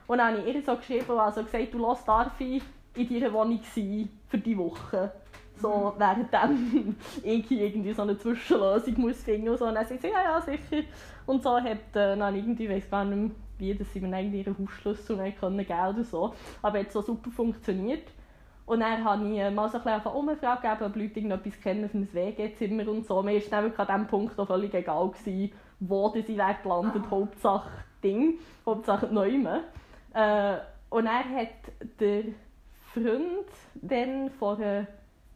Und 0.08 0.18
dann 0.18 0.36
habe 0.36 0.48
ich 0.48 0.56
ihr 0.56 0.62
so 0.62 0.76
geschrieben, 0.76 1.18
also 1.18 1.44
gesagt, 1.44 1.72
du 1.72 1.78
lass 1.78 2.04
darf 2.04 2.38
ich 2.40 2.62
in 2.96 3.08
deiner 3.08 3.32
Wohnung 3.32 3.60
sein 3.74 4.08
für 4.28 4.38
die 4.38 4.58
Woche. 4.58 5.12
So, 5.56 5.94
mhm. 5.94 6.00
während 6.00 6.96
ich 7.22 7.50
irgendwie 7.50 7.92
so 7.92 8.02
eine 8.02 8.18
Zwischenlösung 8.18 9.00
muss 9.00 9.22
finden 9.22 9.48
muss. 9.48 9.62
Und 9.62 9.74
dann 9.74 9.86
sagt 9.86 10.02
sie, 10.02 10.08
ja, 10.08 10.22
ja, 10.24 10.40
sicher. 10.40 10.84
Und 11.24 11.42
so 11.42 11.56
hat 11.56 11.94
äh, 11.94 12.16
dann 12.16 12.34
irgendwie, 12.34 12.64
ich 12.64 12.70
weiß 12.70 12.90
gar 12.90 13.04
nicht 13.04 13.16
mehr, 13.16 13.30
wie, 13.58 13.74
dass 13.74 13.92
sie 13.92 14.00
mir 14.00 14.14
eigentlich 14.14 14.44
ihren 14.44 14.58
Hausschlüssel 14.58 15.16
nicht 15.18 15.38
können 15.38 15.56
geben 15.56 15.88
oder 15.88 16.04
so. 16.04 16.34
Aber 16.62 16.80
es 16.80 16.86
hat 16.86 16.92
so 16.92 17.02
super 17.02 17.30
funktioniert. 17.30 18.08
Und 18.64 18.80
dann 18.80 19.04
habe 19.04 19.28
ich 19.28 19.54
mal 19.54 19.68
so 19.68 19.78
ein 19.78 19.84
bisschen 19.84 20.12
umgefragt, 20.12 20.64
ob 20.82 20.96
Leute 20.96 21.20
irgendetwas 21.20 21.60
kennen 21.60 21.88
für 21.88 21.98
ein 21.98 22.12
WG-Zimmer 22.12 22.88
und 22.88 23.06
so. 23.06 23.22
Mir 23.22 23.40
war 23.50 23.60
nämlich 23.60 23.78
an 23.78 23.86
diesem 23.86 24.06
Punkt 24.06 24.38
auch 24.38 24.46
völlig 24.46 24.72
egal, 24.72 25.10
gewesen, 25.10 25.52
wo 25.80 26.08
sie 26.10 26.22
gelandet 26.22 27.10
Hauptsache 27.10 27.68
Ding, 28.02 28.38
Hauptsache 28.64 29.06
Neumann. 29.06 29.62
Äh, 30.14 30.58
und 30.90 31.06
er 31.06 31.24
hat 31.24 31.98
der 31.98 32.24
Freund 32.92 33.48
dann 33.74 34.30
von 34.30 34.62
einer 34.62 34.86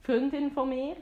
Freundin 0.02 0.50
von 0.52 0.68
mir 0.68 0.96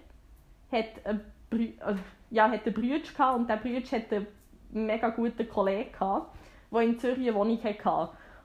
hat 0.72 1.04
einen, 1.04 1.20
Brü 1.50 1.64
äh, 1.64 1.94
ja, 2.30 2.50
hat 2.50 2.64
einen 2.64 2.74
Bruder 2.74 2.98
gehabt 3.00 3.38
und 3.38 3.48
der 3.48 3.56
Bruder 3.56 3.80
hatte 3.80 4.16
einen 4.16 4.86
mega 4.86 5.10
guten 5.10 5.48
Kollegen 5.48 5.92
gehabt, 5.92 6.36
der 6.72 6.80
in 6.80 6.98
Zürich 6.98 7.28
eine 7.28 7.34
Wohnung 7.34 7.62
hatte 7.62 7.74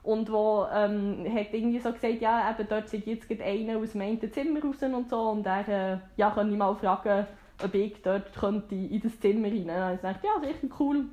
und 0.02 0.32
wo 0.32 0.66
ähm, 0.72 1.26
hat 1.34 1.52
irgendwie 1.52 1.78
so 1.78 1.92
gesagt, 1.92 2.20
ja, 2.20 2.50
eben 2.50 2.68
dort 2.68 2.88
sind 2.88 3.06
jetzt 3.06 3.30
einer 3.30 3.78
aus 3.78 3.92
dem 3.92 4.00
einen 4.00 4.32
Zimmer 4.32 4.60
raus 4.62 4.82
und 4.82 5.08
so 5.08 5.20
und 5.30 5.46
er 5.46 5.68
äh, 5.68 5.98
ja, 6.16 6.30
kann 6.30 6.50
ich 6.50 6.56
mal 6.56 6.74
fragen, 6.74 7.26
ob 7.62 7.74
ich 7.74 8.00
dort 8.02 8.32
könnte 8.34 8.74
in 8.74 9.00
das 9.00 9.18
Zimmer 9.20 9.48
rein. 9.48 9.90
Und 9.90 9.94
ich 9.96 10.00
dachte, 10.00 10.26
ja, 10.26 10.40
sicher 10.40 10.74
cool. 10.78 11.04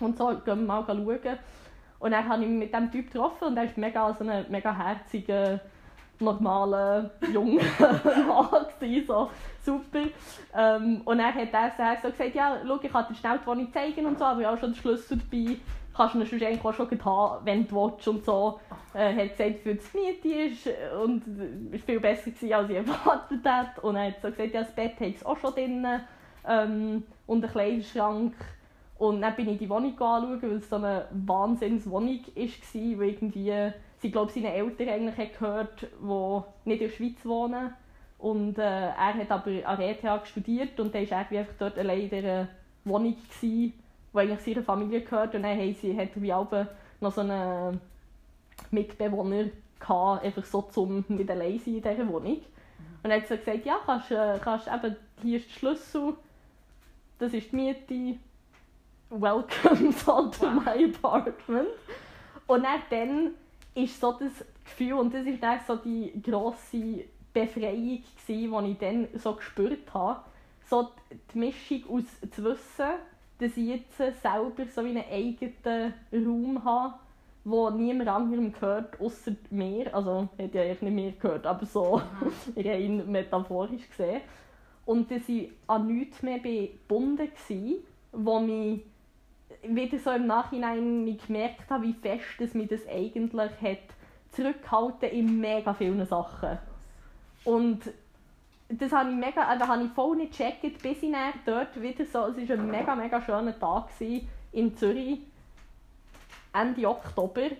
Und 0.00 0.16
so 0.16 0.28
gehen 0.28 0.44
wir 0.44 0.56
mal 0.56 0.84
schauen. 0.86 1.38
Und 1.98 2.10
dann 2.10 2.28
habe 2.28 2.42
ich 2.42 2.48
mich 2.48 2.58
mit 2.58 2.74
diesem 2.74 2.92
Typ 2.92 3.10
getroffen 3.10 3.48
und 3.48 3.56
er 3.56 3.64
ist 3.64 3.78
mega, 3.78 4.12
so 4.12 4.24
ein 4.24 4.46
mega 4.48 4.76
herziger, 4.76 5.60
normaler, 6.20 7.10
junger 7.32 7.62
Mann 8.28 8.66
gewesen, 8.78 9.06
so 9.06 9.30
super. 9.64 10.02
Ähm, 10.54 11.00
und 11.04 11.18
dann 11.18 11.34
hat 11.34 11.52
er 11.52 11.96
so 12.02 12.10
gesagt, 12.10 12.34
ja, 12.34 12.58
schau, 12.66 12.78
ich 12.82 12.92
kann 12.92 13.06
dir 13.08 13.14
schnell 13.14 13.38
die 13.38 13.46
Wohnung 13.46 13.72
zeigen 13.72 14.06
und 14.06 14.18
so, 14.18 14.24
aber 14.24 14.40
ich 14.40 14.46
auch 14.46 14.58
schon 14.58 14.72
den 14.72 14.76
Schlüssel 14.76 15.18
dabei. 15.18 15.56
Kannst 15.96 16.14
du 16.14 16.36
ihn 16.36 16.44
eigentlich 16.44 16.64
auch 16.64 16.74
schon 16.74 17.04
haben, 17.04 17.46
wenn 17.46 17.68
du 17.68 17.76
willst 17.76 18.08
und 18.08 18.24
so. 18.24 18.58
Er 18.92 19.14
hat 19.14 19.36
gesagt, 19.36 19.60
für 19.60 19.74
die 19.74 19.96
Miete 19.96 20.28
ist 20.28 20.68
und 21.00 21.22
es 21.72 21.72
war 21.72 21.86
viel 21.86 22.00
besser 22.00 22.30
gewesen, 22.30 22.52
als 22.52 22.70
ich 22.70 22.76
erwartet 22.76 23.40
hätte. 23.44 23.80
Und 23.82 23.96
er 23.96 24.08
hat 24.08 24.20
so 24.20 24.28
gesagt, 24.28 24.54
ja, 24.54 24.62
das 24.62 24.74
Bett 24.74 24.98
hat 24.98 25.14
es 25.14 25.24
auch 25.24 25.38
schon 25.38 25.54
drin 25.54 25.86
ähm, 26.48 27.04
und 27.26 27.44
einen 27.44 27.52
Kleiderschrank. 27.52 28.34
Und 28.98 29.22
dann 29.22 29.36
bin 29.36 29.48
ich 29.48 29.58
die 29.58 29.68
Wohnung 29.68 29.92
anschauen, 29.92 30.42
weil 30.42 30.52
es 30.52 30.68
so 30.68 30.76
eine 30.76 31.06
Wahnsinnswohnung 31.10 32.20
war, 32.34 32.98
wo 32.98 33.02
irgendwie, 33.02 33.72
sie 33.98 34.10
glaube 34.10 34.32
seine 34.32 34.52
Eltern 34.52 34.88
eigentlich 34.88 35.32
gehört, 35.38 35.82
die 35.82 36.68
nicht 36.68 36.80
in 36.80 36.88
der 36.88 36.94
Schweiz 36.94 37.24
wohnen. 37.24 37.72
Und 38.18 38.58
äh, 38.58 38.62
er 38.62 39.14
hat 39.14 39.30
aber 39.30 39.50
an 39.64 39.78
der 39.78 39.90
ETH 39.90 40.26
studiert 40.26 40.80
und 40.80 40.94
dann 40.94 41.10
war 41.10 41.26
er 41.30 41.38
einfach 41.38 41.54
dort 41.58 41.78
allein 41.78 42.02
in 42.02 42.10
dieser 42.10 42.48
Wohnung, 42.84 43.16
gewesen, 43.16 43.74
die 44.14 44.18
eigentlich 44.18 44.40
seiner 44.40 44.64
Familie 44.64 45.02
gehört. 45.02 45.34
Und 45.34 45.42
dann 45.42 45.58
haben 45.58 45.74
sie, 45.74 45.96
hat 45.96 46.10
wie 46.14 46.28
noch 47.00 47.12
so 47.12 47.20
einen 47.20 47.80
Mitbewohner 48.70 49.46
gehabt, 49.78 50.24
einfach 50.24 50.44
so 50.44 50.62
zum 50.62 51.04
nicht 51.08 51.30
allein 51.30 51.58
sein 51.58 51.76
in 51.76 51.82
dieser 51.82 52.08
Wohnung. 52.08 52.40
Und 53.02 53.10
er 53.10 53.20
hat 53.20 53.28
so 53.28 53.36
gesagt, 53.36 53.66
ja, 53.66 53.78
kannst, 53.84 54.10
äh, 54.10 54.38
kannst 54.40 54.68
eben, 54.68 54.96
hier 55.22 55.38
ist 55.38 55.48
der 55.48 55.58
Schlüssel, 55.58 56.14
das 57.18 57.34
ist 57.34 57.52
die 57.52 57.56
Miete, 57.56 58.18
welcome 59.10 59.92
so 59.92 60.26
to 60.30 60.48
my 60.48 60.84
apartment. 60.84 61.68
Und 62.46 62.64
dann 62.90 63.32
ist 63.74 64.00
so 64.00 64.12
das 64.12 64.44
Gefühl, 64.64 64.94
und 64.94 65.12
das 65.12 65.26
ist 65.26 65.42
dann 65.42 65.60
so 65.66 65.76
die 65.76 66.12
grosse 66.22 67.04
Befreiung, 67.32 68.02
gewesen, 68.26 68.64
die 68.64 68.70
ich 68.70 68.78
dann 68.78 69.08
so 69.18 69.34
gespürt 69.34 69.92
habe, 69.92 70.20
so 70.68 70.90
die 71.32 71.38
Mischung 71.38 71.82
aus 71.90 72.30
zu 72.30 72.44
wissen, 72.44 72.94
dass 73.38 73.56
ich 73.56 73.66
jetzt 73.66 73.96
selber 73.96 74.64
so 74.70 74.80
einen 74.80 75.04
eigenen 75.10 75.94
Raum 76.12 76.64
habe, 76.64 76.94
wo 77.44 77.68
niemand 77.70 78.08
anderem 78.08 78.52
gehört, 78.52 79.00
außer 79.00 79.32
mir. 79.50 79.94
Also, 79.94 80.28
hat 80.38 80.54
ja 80.54 80.64
nicht 80.64 80.82
mehr 80.82 81.12
gehört, 81.12 81.46
aber 81.46 81.66
so 81.66 82.00
mhm. 82.56 82.62
rein 82.66 83.10
metaphorisch 83.10 83.88
gesehen. 83.88 84.22
Und 84.86 85.10
dass 85.10 85.28
ich 85.28 85.50
an 85.66 85.86
nichts 85.86 86.22
mehr 86.22 86.38
gebunden 86.38 87.28
war, 87.28 87.74
wo 88.12 88.40
mich 88.40 88.82
wieder 89.62 89.98
so 89.98 90.10
im 90.10 90.26
Nachhinein 90.26 91.18
gemerkt 91.26 91.70
habe, 91.70 91.84
wie 91.84 91.94
fest 91.94 92.38
dass 92.38 92.54
mich 92.54 92.68
das 92.68 92.86
eigentlich 92.86 93.52
hat 93.60 93.78
zurückgehalten 94.30 95.10
in 95.10 95.40
mega 95.40 95.72
vielen 95.74 96.04
Sachen. 96.06 96.58
Und 97.44 97.80
das 98.80 98.92
habe 98.92 99.10
ich 99.10 99.16
mega, 99.16 99.56
da 99.56 99.68
habe 99.68 99.84
ich 99.84 99.90
voll 99.92 100.16
nicht 100.16 100.32
gecheckt, 100.32 100.82
bis 100.82 101.02
ich 101.02 101.12
dann 101.12 101.32
dort 101.44 101.80
wieder 101.80 102.04
so, 102.04 102.26
es 102.26 102.48
war 102.48 102.56
ein 102.56 102.70
mega, 102.70 102.94
mega 102.94 103.20
schöner 103.20 103.58
Tag 103.58 103.88
in 104.52 104.76
Zürich, 104.76 105.20
Ende 106.52 106.88
Oktober, 106.88 107.50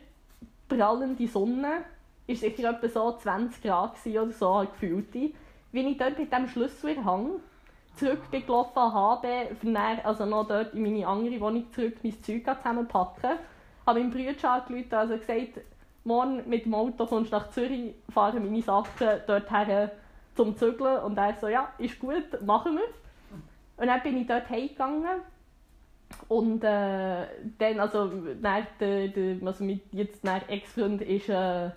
prallende 0.68 1.26
Sonne, 1.26 1.84
ist 2.26 2.40
sicher 2.40 2.70
etwa 2.70 2.88
so 2.88 3.12
20 3.12 3.62
Grad 3.62 3.94
oder 4.06 4.32
so, 4.32 4.54
halt 4.54 4.72
gefühlt. 4.72 5.12
Wie 5.14 5.80
ich 5.80 5.98
dort 5.98 6.18
mit 6.18 6.32
dem 6.32 6.48
Schlüssel 6.48 6.90
in 6.90 7.04
Hang 7.04 7.40
zurück 7.96 8.30
gelaufen 8.30 8.92
HB, 8.92 9.24
dann, 9.62 9.76
also 10.04 10.24
noch 10.24 10.48
dort 10.48 10.74
in 10.74 10.82
meine 10.82 11.06
andere 11.06 11.40
Wohnung 11.40 11.72
zurück 11.72 11.96
mein 12.02 12.22
Zeug 12.22 12.44
zusammenpacken, 12.44 13.38
habe 13.86 14.00
meinem 14.00 14.10
Bruder 14.10 14.52
angerufen, 14.52 14.94
also 14.94 15.16
gesagt, 15.16 15.60
morgen 16.04 16.48
mit 16.48 16.64
dem 16.64 16.74
Auto 16.74 17.06
kommst 17.06 17.32
du 17.32 17.36
nach 17.36 17.50
Zürich, 17.50 17.94
fahre 18.12 18.40
meine 18.40 18.62
Sachen 18.62 19.08
dort 19.26 19.50
her 19.50 19.90
zum 20.34 20.56
Zügeln 20.56 21.02
und 21.02 21.16
er 21.16 21.34
so, 21.40 21.48
ja, 21.48 21.72
ist 21.78 21.98
gut, 21.98 22.42
machen 22.44 22.76
wir. 22.76 22.88
Und 23.76 23.86
dann 23.88 24.02
bin 24.02 24.16
ich 24.18 24.26
dort 24.26 24.48
heimgegangen 24.48 25.22
und 26.28 26.64
äh, 26.64 27.26
dann, 27.58 27.80
also, 27.80 28.10
dann, 28.40 28.66
der, 28.80 29.08
der, 29.08 29.46
also 29.46 29.64
mit 29.64 29.82
jetzt 29.92 30.24
Ex-Freund 30.24 31.00
war 31.00 31.66
äh, 31.66 31.70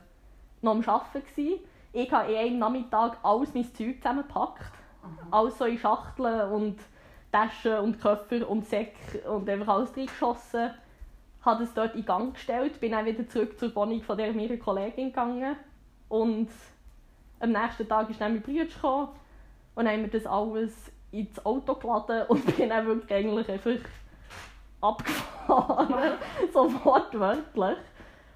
noch 0.61 0.71
am 0.71 0.81
Arbeiten. 0.81 1.25
Gewesen. 1.27 1.59
Ich 1.93 2.11
habe 2.11 2.31
in 2.31 2.37
einem 2.37 2.59
Nachmittag 2.59 3.17
alles 3.23 3.53
mein 3.53 3.73
Zeug 3.73 3.97
zusammengepackt. 3.97 4.71
Mhm. 5.03 5.33
Alles 5.33 5.57
so 5.57 5.65
in 5.65 5.77
Schachteln 5.77 6.51
und 6.51 6.79
Taschen 7.31 7.79
und 7.79 7.99
Köffer 7.99 8.49
und 8.49 8.65
Säcke 8.67 9.29
und 9.29 9.49
einfach 9.49 9.75
alles 9.75 9.95
reingeschossen. 9.95 10.71
Habe 11.41 11.63
es 11.63 11.73
dort 11.73 11.95
in 11.95 12.05
Gang 12.05 12.33
gestellt, 12.33 12.79
bin 12.79 12.91
dann 12.91 13.05
wieder 13.05 13.27
zurück 13.27 13.57
zur 13.59 13.73
Wohnung 13.75 14.01
von 14.01 14.17
der 14.17 14.33
meiner 14.33 14.57
Kollegin 14.57 15.07
gegangen. 15.07 15.55
Und 16.09 16.49
am 17.39 17.51
nächsten 17.51 17.87
Tag 17.87 18.09
ist 18.09 18.21
dann 18.21 18.33
mein 18.33 18.41
Bruder 18.41 18.65
gekommen 18.65 19.09
und 19.75 19.85
dann 19.85 19.93
haben 19.93 20.01
wir 20.03 20.09
das 20.09 20.25
alles 20.25 20.73
ins 21.11 21.45
Auto 21.45 21.75
geladen 21.75 22.27
und 22.27 22.45
bin 22.57 22.69
dann 22.69 22.85
wirklich 22.85 23.11
eigentlich 23.11 23.49
einfach 23.49 23.89
abgefahren, 24.81 26.13
so 26.53 26.73
wortwörtlich. 26.85 27.77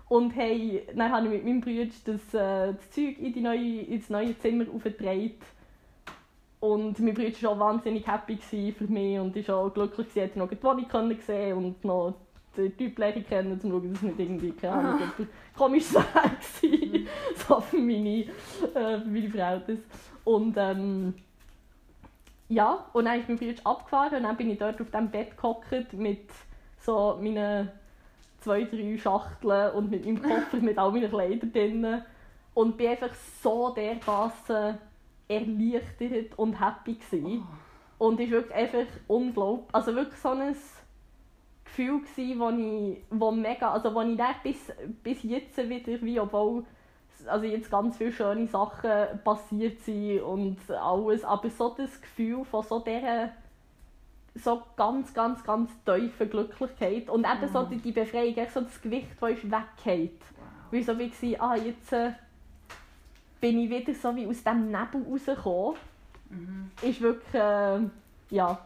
Und 0.07 0.31
hey, 0.31 0.85
dann 0.93 1.11
habe 1.11 1.27
ich 1.27 1.31
mit 1.31 1.45
meinem 1.45 1.61
Bruder 1.61 1.85
das, 2.05 2.33
äh, 2.33 2.73
das 2.73 2.91
Zeug 2.91 3.17
in 3.19 3.31
die 3.31 3.39
neue, 3.39 3.81
ins 3.81 4.09
neue 4.09 4.37
Zimmer 4.39 4.65
aufgetragen. 4.73 5.35
Und 6.59 6.99
mein 6.99 7.13
Bruder 7.13 7.41
war 7.41 7.51
auch 7.51 7.59
wahnsinnig 7.59 8.05
happy 8.05 8.37
für 8.71 8.87
mich 8.87 9.19
und 9.19 9.35
war 9.47 9.57
auch 9.57 9.73
glücklich, 9.73 10.07
dass 10.07 10.15
er 10.15 10.29
noch 10.35 10.49
die 10.49 10.61
Wohnung 10.61 11.17
sehen 11.25 11.57
und 11.57 11.85
noch 11.85 12.13
den 12.57 12.75
Typ 12.77 12.97
lernen 12.97 13.25
kennen, 13.25 13.51
um 13.53 13.59
zu 13.59 13.69
schauen, 13.69 13.93
dass 13.93 13.97
es 13.97 14.01
nicht 14.01 14.19
irgendwie, 14.19 14.51
keine 14.51 14.73
Ahnung, 14.73 15.01
komisch 15.57 15.93
war. 15.93 16.05
so 17.35 17.61
für 17.61 17.77
meine, 17.77 18.19
äh, 18.19 18.25
für 18.73 19.07
meine 19.07 19.29
Verhältnisse. 19.29 19.83
Und 20.23 20.55
ähm, 20.57 21.13
ja, 22.49 22.85
und 22.93 23.05
dann 23.05 23.19
ist 23.19 23.29
mein 23.29 23.37
Bruder 23.37 23.61
abgefahren 23.63 24.17
und 24.17 24.23
dann 24.23 24.37
bin 24.37 24.49
ich 24.49 24.59
dort 24.59 24.81
auf 24.81 24.91
dem 24.91 25.09
Bett 25.09 25.37
gehockt 25.37 25.93
mit 25.93 26.29
so 26.81 27.17
meinen 27.21 27.69
zwei, 28.41 28.63
drei 28.63 28.97
Schachteln 28.97 29.71
und 29.71 29.89
mit 29.89 30.05
meinem 30.05 30.21
Koffer 30.21 30.57
mit 30.57 30.77
all 30.77 30.91
meinen 30.91 31.09
Kleidern 31.09 31.51
drin. 31.53 32.01
Und 32.53 32.75
bin 32.75 32.89
einfach 32.89 33.13
so 33.41 33.69
dermassen 33.69 34.77
erleichtert 35.29 36.37
und 36.37 36.59
happy 36.59 36.95
gewesen. 36.95 37.47
Oh. 37.97 38.07
Und 38.07 38.19
war 38.19 38.29
wirklich 38.29 38.55
einfach 38.55 38.93
unglaublich. 39.07 39.73
Also 39.73 39.95
wirklich 39.95 40.19
so 40.19 40.29
ein 40.29 40.53
Gefühl 41.71 42.01
gewesen, 42.01 42.39
wo 42.39 42.49
ich, 42.49 42.97
wo 43.09 43.31
mega, 43.31 43.71
also 43.71 43.93
wo 43.95 44.01
ich 44.01 44.19
bis, 44.43 44.71
bis 45.03 45.23
jetzt 45.23 45.57
wieder, 45.57 46.01
wie 46.01 46.19
obwohl 46.19 46.65
also 47.27 47.45
jetzt 47.45 47.69
ganz 47.69 47.97
viele 47.97 48.11
schöne 48.11 48.47
Sachen 48.47 48.91
passiert 49.23 49.79
sind 49.81 50.21
und 50.21 50.57
alles, 50.69 51.23
aber 51.23 51.49
so 51.49 51.69
das 51.77 52.01
Gefühl 52.01 52.43
von 52.43 52.63
so 52.63 52.79
dieser 52.79 53.29
so 54.33 54.61
ganz, 54.77 55.13
ganz, 55.13 55.43
ganz 55.43 55.69
tiefen 55.85 56.29
Glücklichkeit 56.29 57.09
und 57.09 57.25
eben 57.25 57.41
mhm. 57.41 57.53
so 57.53 57.63
die, 57.63 57.77
die 57.77 57.91
Befreiung, 57.91 58.47
so 58.53 58.61
das 58.61 58.81
Gewicht, 58.81 59.09
das 59.19 59.31
ist 59.31 59.43
weggeht. 59.43 60.21
Wow. 60.21 60.71
Weil 60.71 60.83
so 60.83 60.97
wie 60.97 61.37
war, 61.37 61.51
ah, 61.51 61.55
jetzt 61.57 61.91
äh, 61.91 62.11
bin 63.41 63.59
ich 63.59 63.69
wieder 63.69 63.93
so 63.93 64.15
wie 64.15 64.25
aus 64.25 64.41
dem 64.43 64.67
Nebel 64.67 65.05
rausgekommen. 65.05 65.75
Mhm. 66.29 66.71
Ist 66.81 67.01
wirklich, 67.01 67.33
äh, 67.33 67.79
ja, 68.29 68.57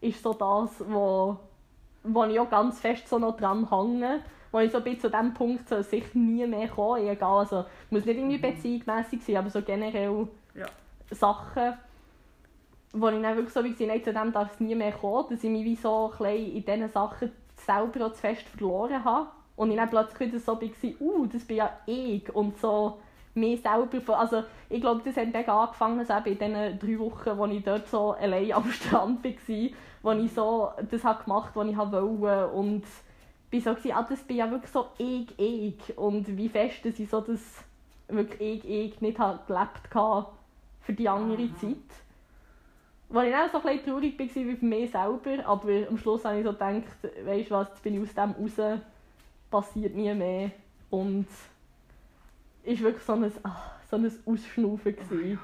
ist 0.00 0.20
so 0.20 0.34
das, 0.34 0.84
wo, 0.88 1.38
wo 2.04 2.24
ich 2.24 2.38
auch 2.38 2.50
ganz 2.50 2.80
fest 2.80 3.08
so 3.08 3.18
noch 3.18 3.36
dran 3.36 3.68
hänge 3.70 4.20
wo 4.52 4.58
ich 4.58 4.70
so 4.70 4.80
bis 4.80 5.00
zu 5.00 5.10
diesem 5.10 5.34
Punkt 5.34 5.68
so 5.68 5.82
sicher 5.82 6.06
nie 6.12 6.46
mehr 6.46 6.68
kommen, 6.68 7.08
egal, 7.08 7.38
also 7.38 7.64
muss 7.90 8.04
nicht 8.04 8.18
irgendwie 8.18 8.36
mhm. 8.36 8.42
beziehungsmässig 8.42 9.24
sein, 9.24 9.38
aber 9.38 9.50
so 9.50 9.62
generell 9.62 10.28
ja. 10.54 10.66
Sachen, 11.10 11.74
wo 12.92 13.08
ich 13.08 13.22
dann 13.22 13.36
wirklich 13.36 13.54
so 13.54 13.64
wie 13.64 13.72
gesagt 13.72 14.04
zu 14.04 14.12
dem 14.12 14.32
darf 14.32 14.52
es 14.52 14.60
nie 14.60 14.74
mehr 14.74 14.92
kommen, 14.92 15.26
dass 15.30 15.42
ich 15.42 15.50
mich 15.50 15.64
wie 15.64 15.76
so 15.76 16.12
ein 16.20 16.36
in 16.36 16.64
diesen 16.64 16.88
Sachen 16.90 17.32
selber 17.56 18.06
auch 18.06 18.12
zu 18.12 18.20
fest 18.20 18.42
verloren 18.42 19.02
habe 19.02 19.28
und 19.56 19.70
ich 19.70 19.76
dann 19.76 19.88
plötzlich 19.88 20.32
wieder 20.32 20.38
so 20.38 20.60
war, 20.60 21.00
uh, 21.00 21.26
das 21.26 21.44
bin 21.44 21.56
ja 21.56 21.70
ich 21.86 22.34
und 22.34 22.58
so 22.58 22.98
mir 23.34 23.56
selber, 23.56 24.18
also 24.18 24.44
ich 24.68 24.80
glaube, 24.80 25.02
das 25.04 25.16
hat 25.16 25.32
mega 25.32 25.64
angefangen 25.64 26.04
so 26.04 26.12
in 26.12 26.38
diesen 26.38 26.78
drei 26.78 26.98
Wochen, 26.98 27.38
wo 27.38 27.46
ich 27.46 27.62
dort 27.62 27.88
so 27.88 28.12
allein 28.12 28.52
am 28.52 28.70
Strand 28.70 29.24
war, 29.24 29.70
wo 30.02 30.10
ich 30.12 30.32
so 30.32 30.70
das 30.90 31.04
habe 31.04 31.24
gemacht 31.24 31.54
habe, 31.54 31.66
was 31.66 31.70
ich 31.70 31.92
wollte 31.92 32.48
und 32.48 32.84
bin 33.50 33.60
so 33.60 33.74
gewesen, 33.74 33.92
ah, 33.94 34.06
das 34.08 34.20
bin 34.20 34.38
ja 34.38 34.50
wirklich 34.50 34.72
so 34.72 34.88
ich, 34.98 35.38
ich. 35.38 35.98
Und 35.98 36.36
wie 36.36 36.48
fest, 36.48 36.84
dass 36.84 36.98
ich 36.98 37.08
so 37.08 37.20
das 37.20 37.40
wirklich 38.08 38.64
ich, 38.64 38.94
ich 38.94 39.00
nicht 39.00 39.18
halt 39.18 39.46
gelebt 39.46 39.94
habe 39.94 40.26
für 40.80 40.92
die 40.92 41.08
andere 41.08 41.42
mhm. 41.42 41.56
Zeit. 41.56 41.76
Weil 43.08 43.28
ich 43.28 43.36
auch 43.36 43.50
so 43.50 43.58
ein 43.58 43.76
bisschen 43.76 43.92
traurig 43.92 44.18
war 44.18 44.26
wie 44.26 44.56
für 44.56 44.64
mich 44.64 44.90
selber, 44.90 45.46
aber 45.46 45.88
am 45.88 45.98
Schluss 45.98 46.24
habe 46.24 46.38
ich 46.38 46.44
so 46.44 46.52
gedacht, 46.52 46.82
weißt 47.24 47.50
du 47.50 47.54
was, 47.54 47.68
jetzt 47.68 47.82
bin 47.82 47.94
ich 47.94 48.08
aus 48.08 48.14
dem 48.14 48.30
raus, 48.32 48.80
passiert 49.50 49.94
nie 49.94 50.14
mehr. 50.14 50.50
Und 50.88 51.26
war 52.64 52.78
wirklich 52.78 53.02
so 53.04 53.12
ein, 53.14 53.32
ach, 53.42 53.70
so 53.90 53.96
ein 53.96 54.12
Ausschnaufen. 54.26 54.96
Gewesen. 54.96 55.38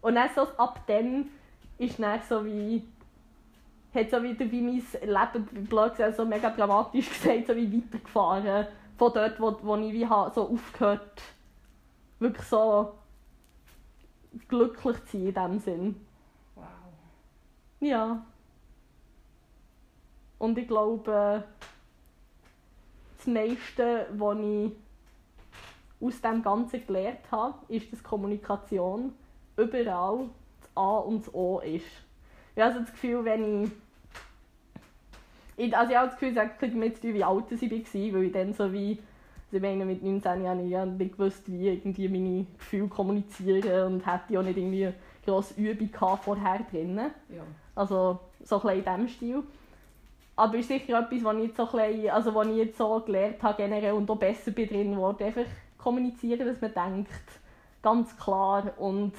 Und 0.00 0.14
dann 0.14 0.30
so 0.34 0.42
ab 0.56 0.80
dann 0.86 1.28
ist 1.78 1.98
dann 1.98 2.20
so 2.28 2.44
wie 2.44 2.82
hat 3.94 4.08
so 4.10 4.22
wieder 4.22 4.50
wie 4.50 4.60
mein 4.60 4.82
Leben, 5.02 5.66
blöd 5.66 5.90
gesagt, 5.96 6.16
so 6.16 6.24
mega 6.24 6.50
dramatisch 6.50 7.08
gesagt, 7.22 7.48
so 7.48 7.56
wie 7.56 7.76
weitergefahren. 7.82 8.66
Von 8.96 9.12
dort, 9.12 9.40
wo, 9.40 9.56
wo 9.62 9.76
ich 9.76 9.92
wie 9.92 10.06
ha- 10.06 10.30
so 10.34 10.48
aufgehört 10.48 11.22
wirklich 12.20 12.46
so 12.46 12.94
glücklich 14.48 15.04
zu 15.06 15.16
sein 15.18 15.26
in 15.26 15.34
dem 15.34 15.58
Sinn. 15.58 16.06
Wow. 16.54 16.64
Ja. 17.80 18.22
Und 20.38 20.56
ich 20.58 20.68
glaube, 20.68 21.42
das 23.16 23.26
meiste, 23.26 24.06
was 24.12 24.38
ich 24.38 24.72
aus 26.00 26.20
dem 26.20 26.42
Ganzen 26.42 26.86
gelernt 26.86 27.30
habe, 27.30 27.54
ist, 27.68 27.92
dass 27.92 28.02
Kommunikation 28.02 29.12
überall 29.56 30.28
das 30.60 30.70
A 30.74 30.98
und 30.98 31.26
das 31.26 31.34
O 31.34 31.60
ist. 31.60 31.84
Ich 32.54 32.62
habe 32.62 32.72
also 32.72 32.80
das 32.80 32.92
Gefühl, 32.92 33.24
wenn 33.24 33.64
ich... 33.64 33.70
ich 35.56 35.76
also 35.76 35.90
ich 35.90 35.96
habe 35.96 36.08
das 36.08 36.18
Gefühl, 36.18 36.34
bisschen 36.34 36.74
damit 36.74 36.96
zu 36.96 37.02
tun, 37.02 37.14
wie 37.14 37.24
alt 37.24 37.44
ich 37.52 37.62
war, 37.62 38.18
weil 38.18 38.24
ich 38.24 38.32
dann 38.32 38.52
so 38.52 38.72
wie... 38.72 38.98
Also 39.46 39.56
ich 39.56 39.62
meine, 39.62 39.84
mit 39.84 40.02
19 40.02 40.44
Jahren 40.44 40.60
ich 40.64 40.98
nicht 40.98 41.16
gewusst, 41.16 41.50
wie 41.50 41.68
irgendwie 41.68 42.08
meine 42.08 42.46
Gefühle 42.56 42.88
kommunizieren 42.88 43.94
und 43.94 44.06
hätte 44.06 44.38
auch 44.38 44.44
nicht 44.44 44.56
irgendwie 44.56 44.86
eine 44.86 44.94
grosse 45.24 45.60
Übung 45.60 45.90
vorher 46.18 46.60
drinnen. 46.70 47.10
Ja. 47.28 47.42
Also 47.74 48.20
so 48.44 48.62
ein 48.62 48.78
in 48.78 48.84
diesem 48.84 49.08
Stil. 49.08 49.42
Aber 50.36 50.54
es 50.54 50.60
ist 50.60 50.68
sicher 50.68 51.00
etwas, 51.00 51.24
was 51.24 51.36
ich 51.36 51.42
jetzt 51.42 51.56
so, 51.56 51.68
ein 51.68 51.92
bisschen, 51.92 52.10
also 52.10 52.34
was 52.34 52.46
ich 52.46 52.56
jetzt 52.56 52.78
so 52.78 53.00
gelernt 53.00 53.42
habe 53.42 53.62
generell 53.62 53.92
und 53.92 54.08
auch 54.08 54.16
besser 54.16 54.52
bin 54.52 54.68
drin 54.68 54.92
geworden. 54.92 55.22
Einfach 55.22 55.44
kommunizieren, 55.82 56.48
was 56.48 56.60
man 56.60 56.94
denkt. 56.94 57.20
Ganz 57.82 58.16
klar 58.16 58.72
und 58.78 59.14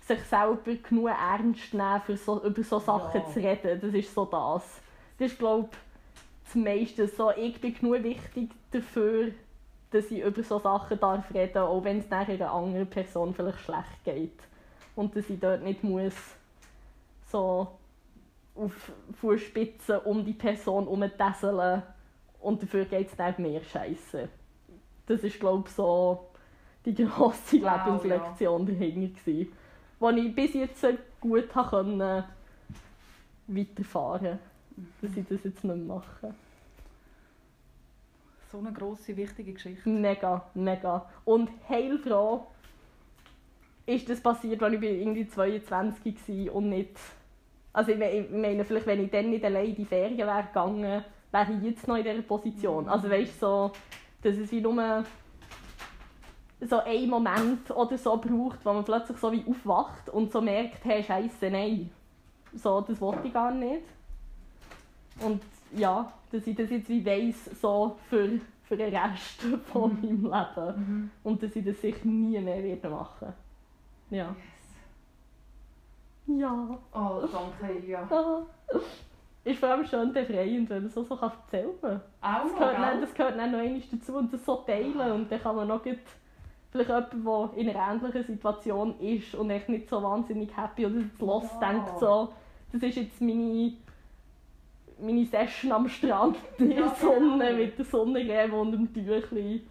sich 0.00 0.20
selber 0.24 0.74
genug 0.88 1.08
ernst 1.08 1.72
nehmen, 1.72 2.00
für 2.04 2.16
so, 2.16 2.42
über 2.42 2.62
so 2.62 2.78
Sachen 2.78 3.20
Ja. 3.22 3.28
zu 3.28 3.40
reden. 3.40 3.80
Das 3.80 3.94
ist 3.94 4.14
so 4.14 4.24
das. 4.24 4.80
Das 5.18 5.32
ist, 5.32 5.38
glaube 5.38 5.68
ich, 5.70 5.78
das 6.44 6.54
meiste. 6.54 7.08
So, 7.08 7.30
ich 7.30 7.60
bin 7.60 7.74
genug 7.74 8.02
wichtig 8.02 8.50
dafür, 8.70 9.32
dass 9.90 10.10
ich 10.10 10.20
über 10.20 10.42
so 10.42 10.58
Sachen 10.58 10.98
darf 10.98 11.32
reden 11.32 11.58
auch 11.58 11.84
wenn 11.84 12.00
es 12.00 12.10
nachher 12.10 12.34
einer 12.34 12.52
anderen 12.52 12.88
Person 12.88 13.32
vielleicht 13.34 13.60
schlecht 13.60 14.04
geht. 14.04 14.38
Und 14.96 15.14
dass 15.16 15.30
ich 15.30 15.40
dort 15.40 15.62
nicht 15.62 15.82
muss 15.84 16.14
so 17.30 17.68
auf 18.54 18.92
Fußspitzen 19.20 19.98
um 20.00 20.24
die 20.24 20.32
Person 20.32 20.84
herumtesseln 20.84 21.82
und 22.40 22.62
dafür 22.62 22.84
geht 22.84 23.08
es 23.08 23.16
dann 23.16 23.34
mehr 23.38 23.62
Scheiße. 23.62 24.28
Das 25.06 25.22
ist 25.22 25.38
glaube 25.40 25.68
ich 25.68 25.74
so 25.74 26.26
die 26.84 26.94
grosse 26.94 27.62
Wow, 27.62 28.02
Lebenslektion 28.02 28.66
dahinter 28.66 29.20
gewesen, 29.20 29.52
die 30.00 30.20
ich 30.20 30.34
bis 30.34 30.54
jetzt 30.54 30.86
gut 31.20 31.48
können 31.52 32.24
weiterfahren 33.46 34.38
dass 35.00 35.16
ich 35.16 35.26
das 35.28 35.44
jetzt 35.44 35.62
nicht 35.62 35.86
mache. 35.86 36.34
So 38.50 38.58
eine 38.58 38.72
grosse, 38.72 39.16
wichtige 39.16 39.52
Geschichte. 39.52 39.88
Mega, 39.88 40.44
mega. 40.54 41.08
Und 41.24 41.48
heilfroh 41.68 42.46
ist 43.86 44.08
das 44.08 44.20
passiert, 44.20 44.62
als 44.62 44.74
ich 44.74 44.82
irgendwie 44.82 45.28
22 45.28 46.46
war 46.46 46.54
und 46.56 46.68
nicht... 46.70 46.96
Also 47.72 47.92
ich 47.92 47.98
me- 47.98 48.10
ich 48.10 48.30
meine, 48.30 48.64
vielleicht 48.64 48.86
wenn 48.86 49.04
ich 49.04 49.10
dann 49.10 49.30
nicht 49.30 49.44
allein 49.44 49.66
in 49.66 49.74
die 49.74 49.84
Ferien 49.84 50.18
wäre 50.18 50.44
gegangen, 50.44 51.04
wäre 51.32 51.52
ich 51.52 51.62
jetzt 51.62 51.88
noch 51.88 51.96
in 51.96 52.04
dieser 52.04 52.22
Position. 52.22 52.84
Mhm. 52.84 52.90
Also 52.90 53.10
weißt 53.10 53.34
du, 53.34 53.46
so, 53.46 53.72
dass 54.24 54.36
es 54.36 54.50
wie 54.50 54.60
nur 54.60 55.04
so 56.60 56.78
einen 56.80 57.10
Moment 57.10 57.70
oder 57.70 57.98
so 57.98 58.16
braucht, 58.16 58.64
wo 58.64 58.72
man 58.72 58.84
plötzlich 58.84 59.18
so 59.18 59.30
wie 59.30 59.44
aufwacht 59.46 60.08
und 60.08 60.32
so 60.32 60.40
merkt, 60.40 60.84
hey, 60.84 61.02
Scheiße, 61.02 61.50
nein, 61.50 61.90
so, 62.54 62.80
das 62.80 63.00
wollte 63.00 63.26
ich 63.26 63.34
gar 63.34 63.52
nicht. 63.52 63.82
Und 65.20 65.42
ja, 65.76 66.12
dass 66.32 66.46
ich 66.46 66.56
das 66.56 66.70
jetzt 66.70 66.88
wie 66.88 67.04
weiss, 67.04 67.44
so 67.60 67.96
für, 68.08 68.40
für 68.64 68.76
den 68.76 68.94
Rest 68.96 69.42
von 69.72 69.94
meinem 70.00 70.24
Leben. 70.24 70.76
Mhm. 70.76 71.10
Und 71.22 71.42
dass 71.42 71.54
ich 71.54 71.64
das 71.64 71.80
sicher 71.80 72.06
nie 72.06 72.38
mehr 72.40 72.62
werde 72.62 72.88
machen 72.88 73.32
Ja. 74.10 74.34
Yes. 76.26 76.38
Ja. 76.38 76.78
Oh, 76.92 77.28
danke, 77.30 77.76
Elia. 77.76 78.08
Ist 79.44 79.58
vor 79.60 79.68
allem 79.68 79.84
schön 79.84 80.12
befreiend, 80.12 80.70
wenn 80.70 80.84
man 80.84 80.90
so, 80.90 81.04
kann 81.04 81.30
erzählen 81.30 81.70
kann. 81.80 82.00
Auch 82.22 82.42
Das 82.44 82.52
gehört, 82.54 82.78
dann, 82.78 83.00
das 83.00 83.14
gehört 83.14 83.38
dann 83.38 83.52
noch 83.52 83.58
einmal 83.58 83.82
dazu 83.92 84.16
und 84.16 84.32
das 84.32 84.44
so 84.44 84.56
teilen. 84.56 85.12
Und 85.12 85.30
dann 85.30 85.40
kann 85.42 85.56
man 85.56 85.68
noch 85.68 85.82
gut 85.82 85.98
vielleicht 86.70 86.88
jemand, 87.12 87.54
der 87.54 87.58
in 87.60 87.68
einer 87.70 87.92
ähnlichen 87.92 88.24
Situation 88.24 88.98
ist 89.00 89.34
und 89.34 89.50
echt 89.50 89.68
nicht 89.68 89.88
so 89.88 90.02
wahnsinnig 90.02 90.56
happy 90.56 90.86
oder 90.86 91.02
los 91.20 91.44
Ja. 91.60 91.70
denkt, 91.72 91.98
so, 92.00 92.32
das 92.72 92.82
ist 92.82 92.96
jetzt 92.96 93.20
meine, 93.20 93.74
meine 94.98 95.24
Session 95.26 95.72
am 95.72 95.88
Strand 95.88 96.36
in 96.58 96.70
der 96.70 96.78
Ja, 96.80 96.94
Sonne 96.94 97.46
genau. 97.46 97.58
mit 97.58 97.78
der 97.78 97.84
Sonnencreme 97.84 98.54
und 98.54 98.72
dem 98.72 98.92
Tüchli. 98.94 99.62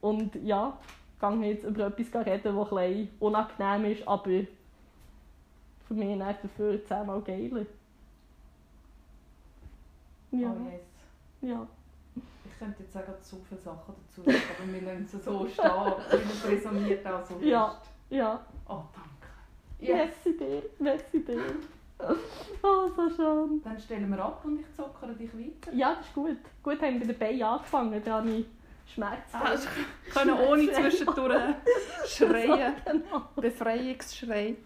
Und 0.00 0.34
ja, 0.36 0.78
ich 1.20 1.28
gehe 1.28 1.50
jetzt 1.50 1.64
über 1.64 1.86
etwas 1.86 2.26
reden, 2.26 2.56
das 2.56 2.72
ein 2.72 2.76
bisschen 2.76 3.08
unangenehm 3.20 3.92
ist, 3.92 4.06
aber 4.08 4.30
für 5.88 5.94
mich 5.94 6.18
dann 6.18 6.36
dafür 6.42 6.84
zehnmal 6.84 7.20
geiler. 7.22 7.66
Ja, 10.40 10.50
Oh, 10.50 10.70
yes. 10.70 10.80
ja. 11.42 11.66
Ich 12.44 12.58
könnte 12.58 12.82
jetzt 12.82 12.92
sagen, 12.92 13.12
so 13.20 13.38
viele 13.48 13.60
Sachen 13.60 13.94
dazu 14.06 14.22
sagen, 14.22 14.42
aber 14.58 14.72
wir 14.72 14.82
lassen 14.82 15.04
es 15.18 15.24
so 15.24 15.46
stehen, 15.48 15.64
weil 15.64 16.20
es 16.30 16.44
resoniert 16.48 17.06
auch 17.06 17.24
so 17.24 17.38
Ja. 17.40 17.68
fest. 17.70 17.90
Ja, 18.10 18.40
Oh, 18.68 18.82
danke. 18.94 19.08
Yes. 19.80 19.96
merci 20.24 20.36
dir, 20.38 20.62
merci 20.78 21.24
dir. 21.24 21.40
Oh, 22.62 22.88
so 22.96 23.08
schön. 23.08 23.62
Dann 23.62 23.78
stellen 23.78 24.10
wir 24.10 24.18
ab 24.24 24.44
und 24.44 24.58
ich 24.60 24.66
zockere 24.74 25.14
dich 25.14 25.30
weiter. 25.32 25.72
Ja, 25.72 25.94
das 25.94 26.06
ist 26.06 26.14
gut. 26.14 26.36
Gut 26.62 26.82
haben 26.82 26.94
wir 27.00 27.06
bei 27.06 27.12
den 27.12 27.18
Beinen 27.18 27.42
angefangen, 27.42 28.02
da 28.04 28.14
habe 28.18 28.30
ich 28.30 28.46
Schmerzen. 28.92 29.22
Ah, 29.32 29.54
ich 29.54 30.12
können 30.12 30.36
ohne 30.38 30.72
zwischendurch 30.72 31.54
schreien. 32.06 32.74
Genau. 32.84 33.22
Befreiungsschrei. 33.36 34.56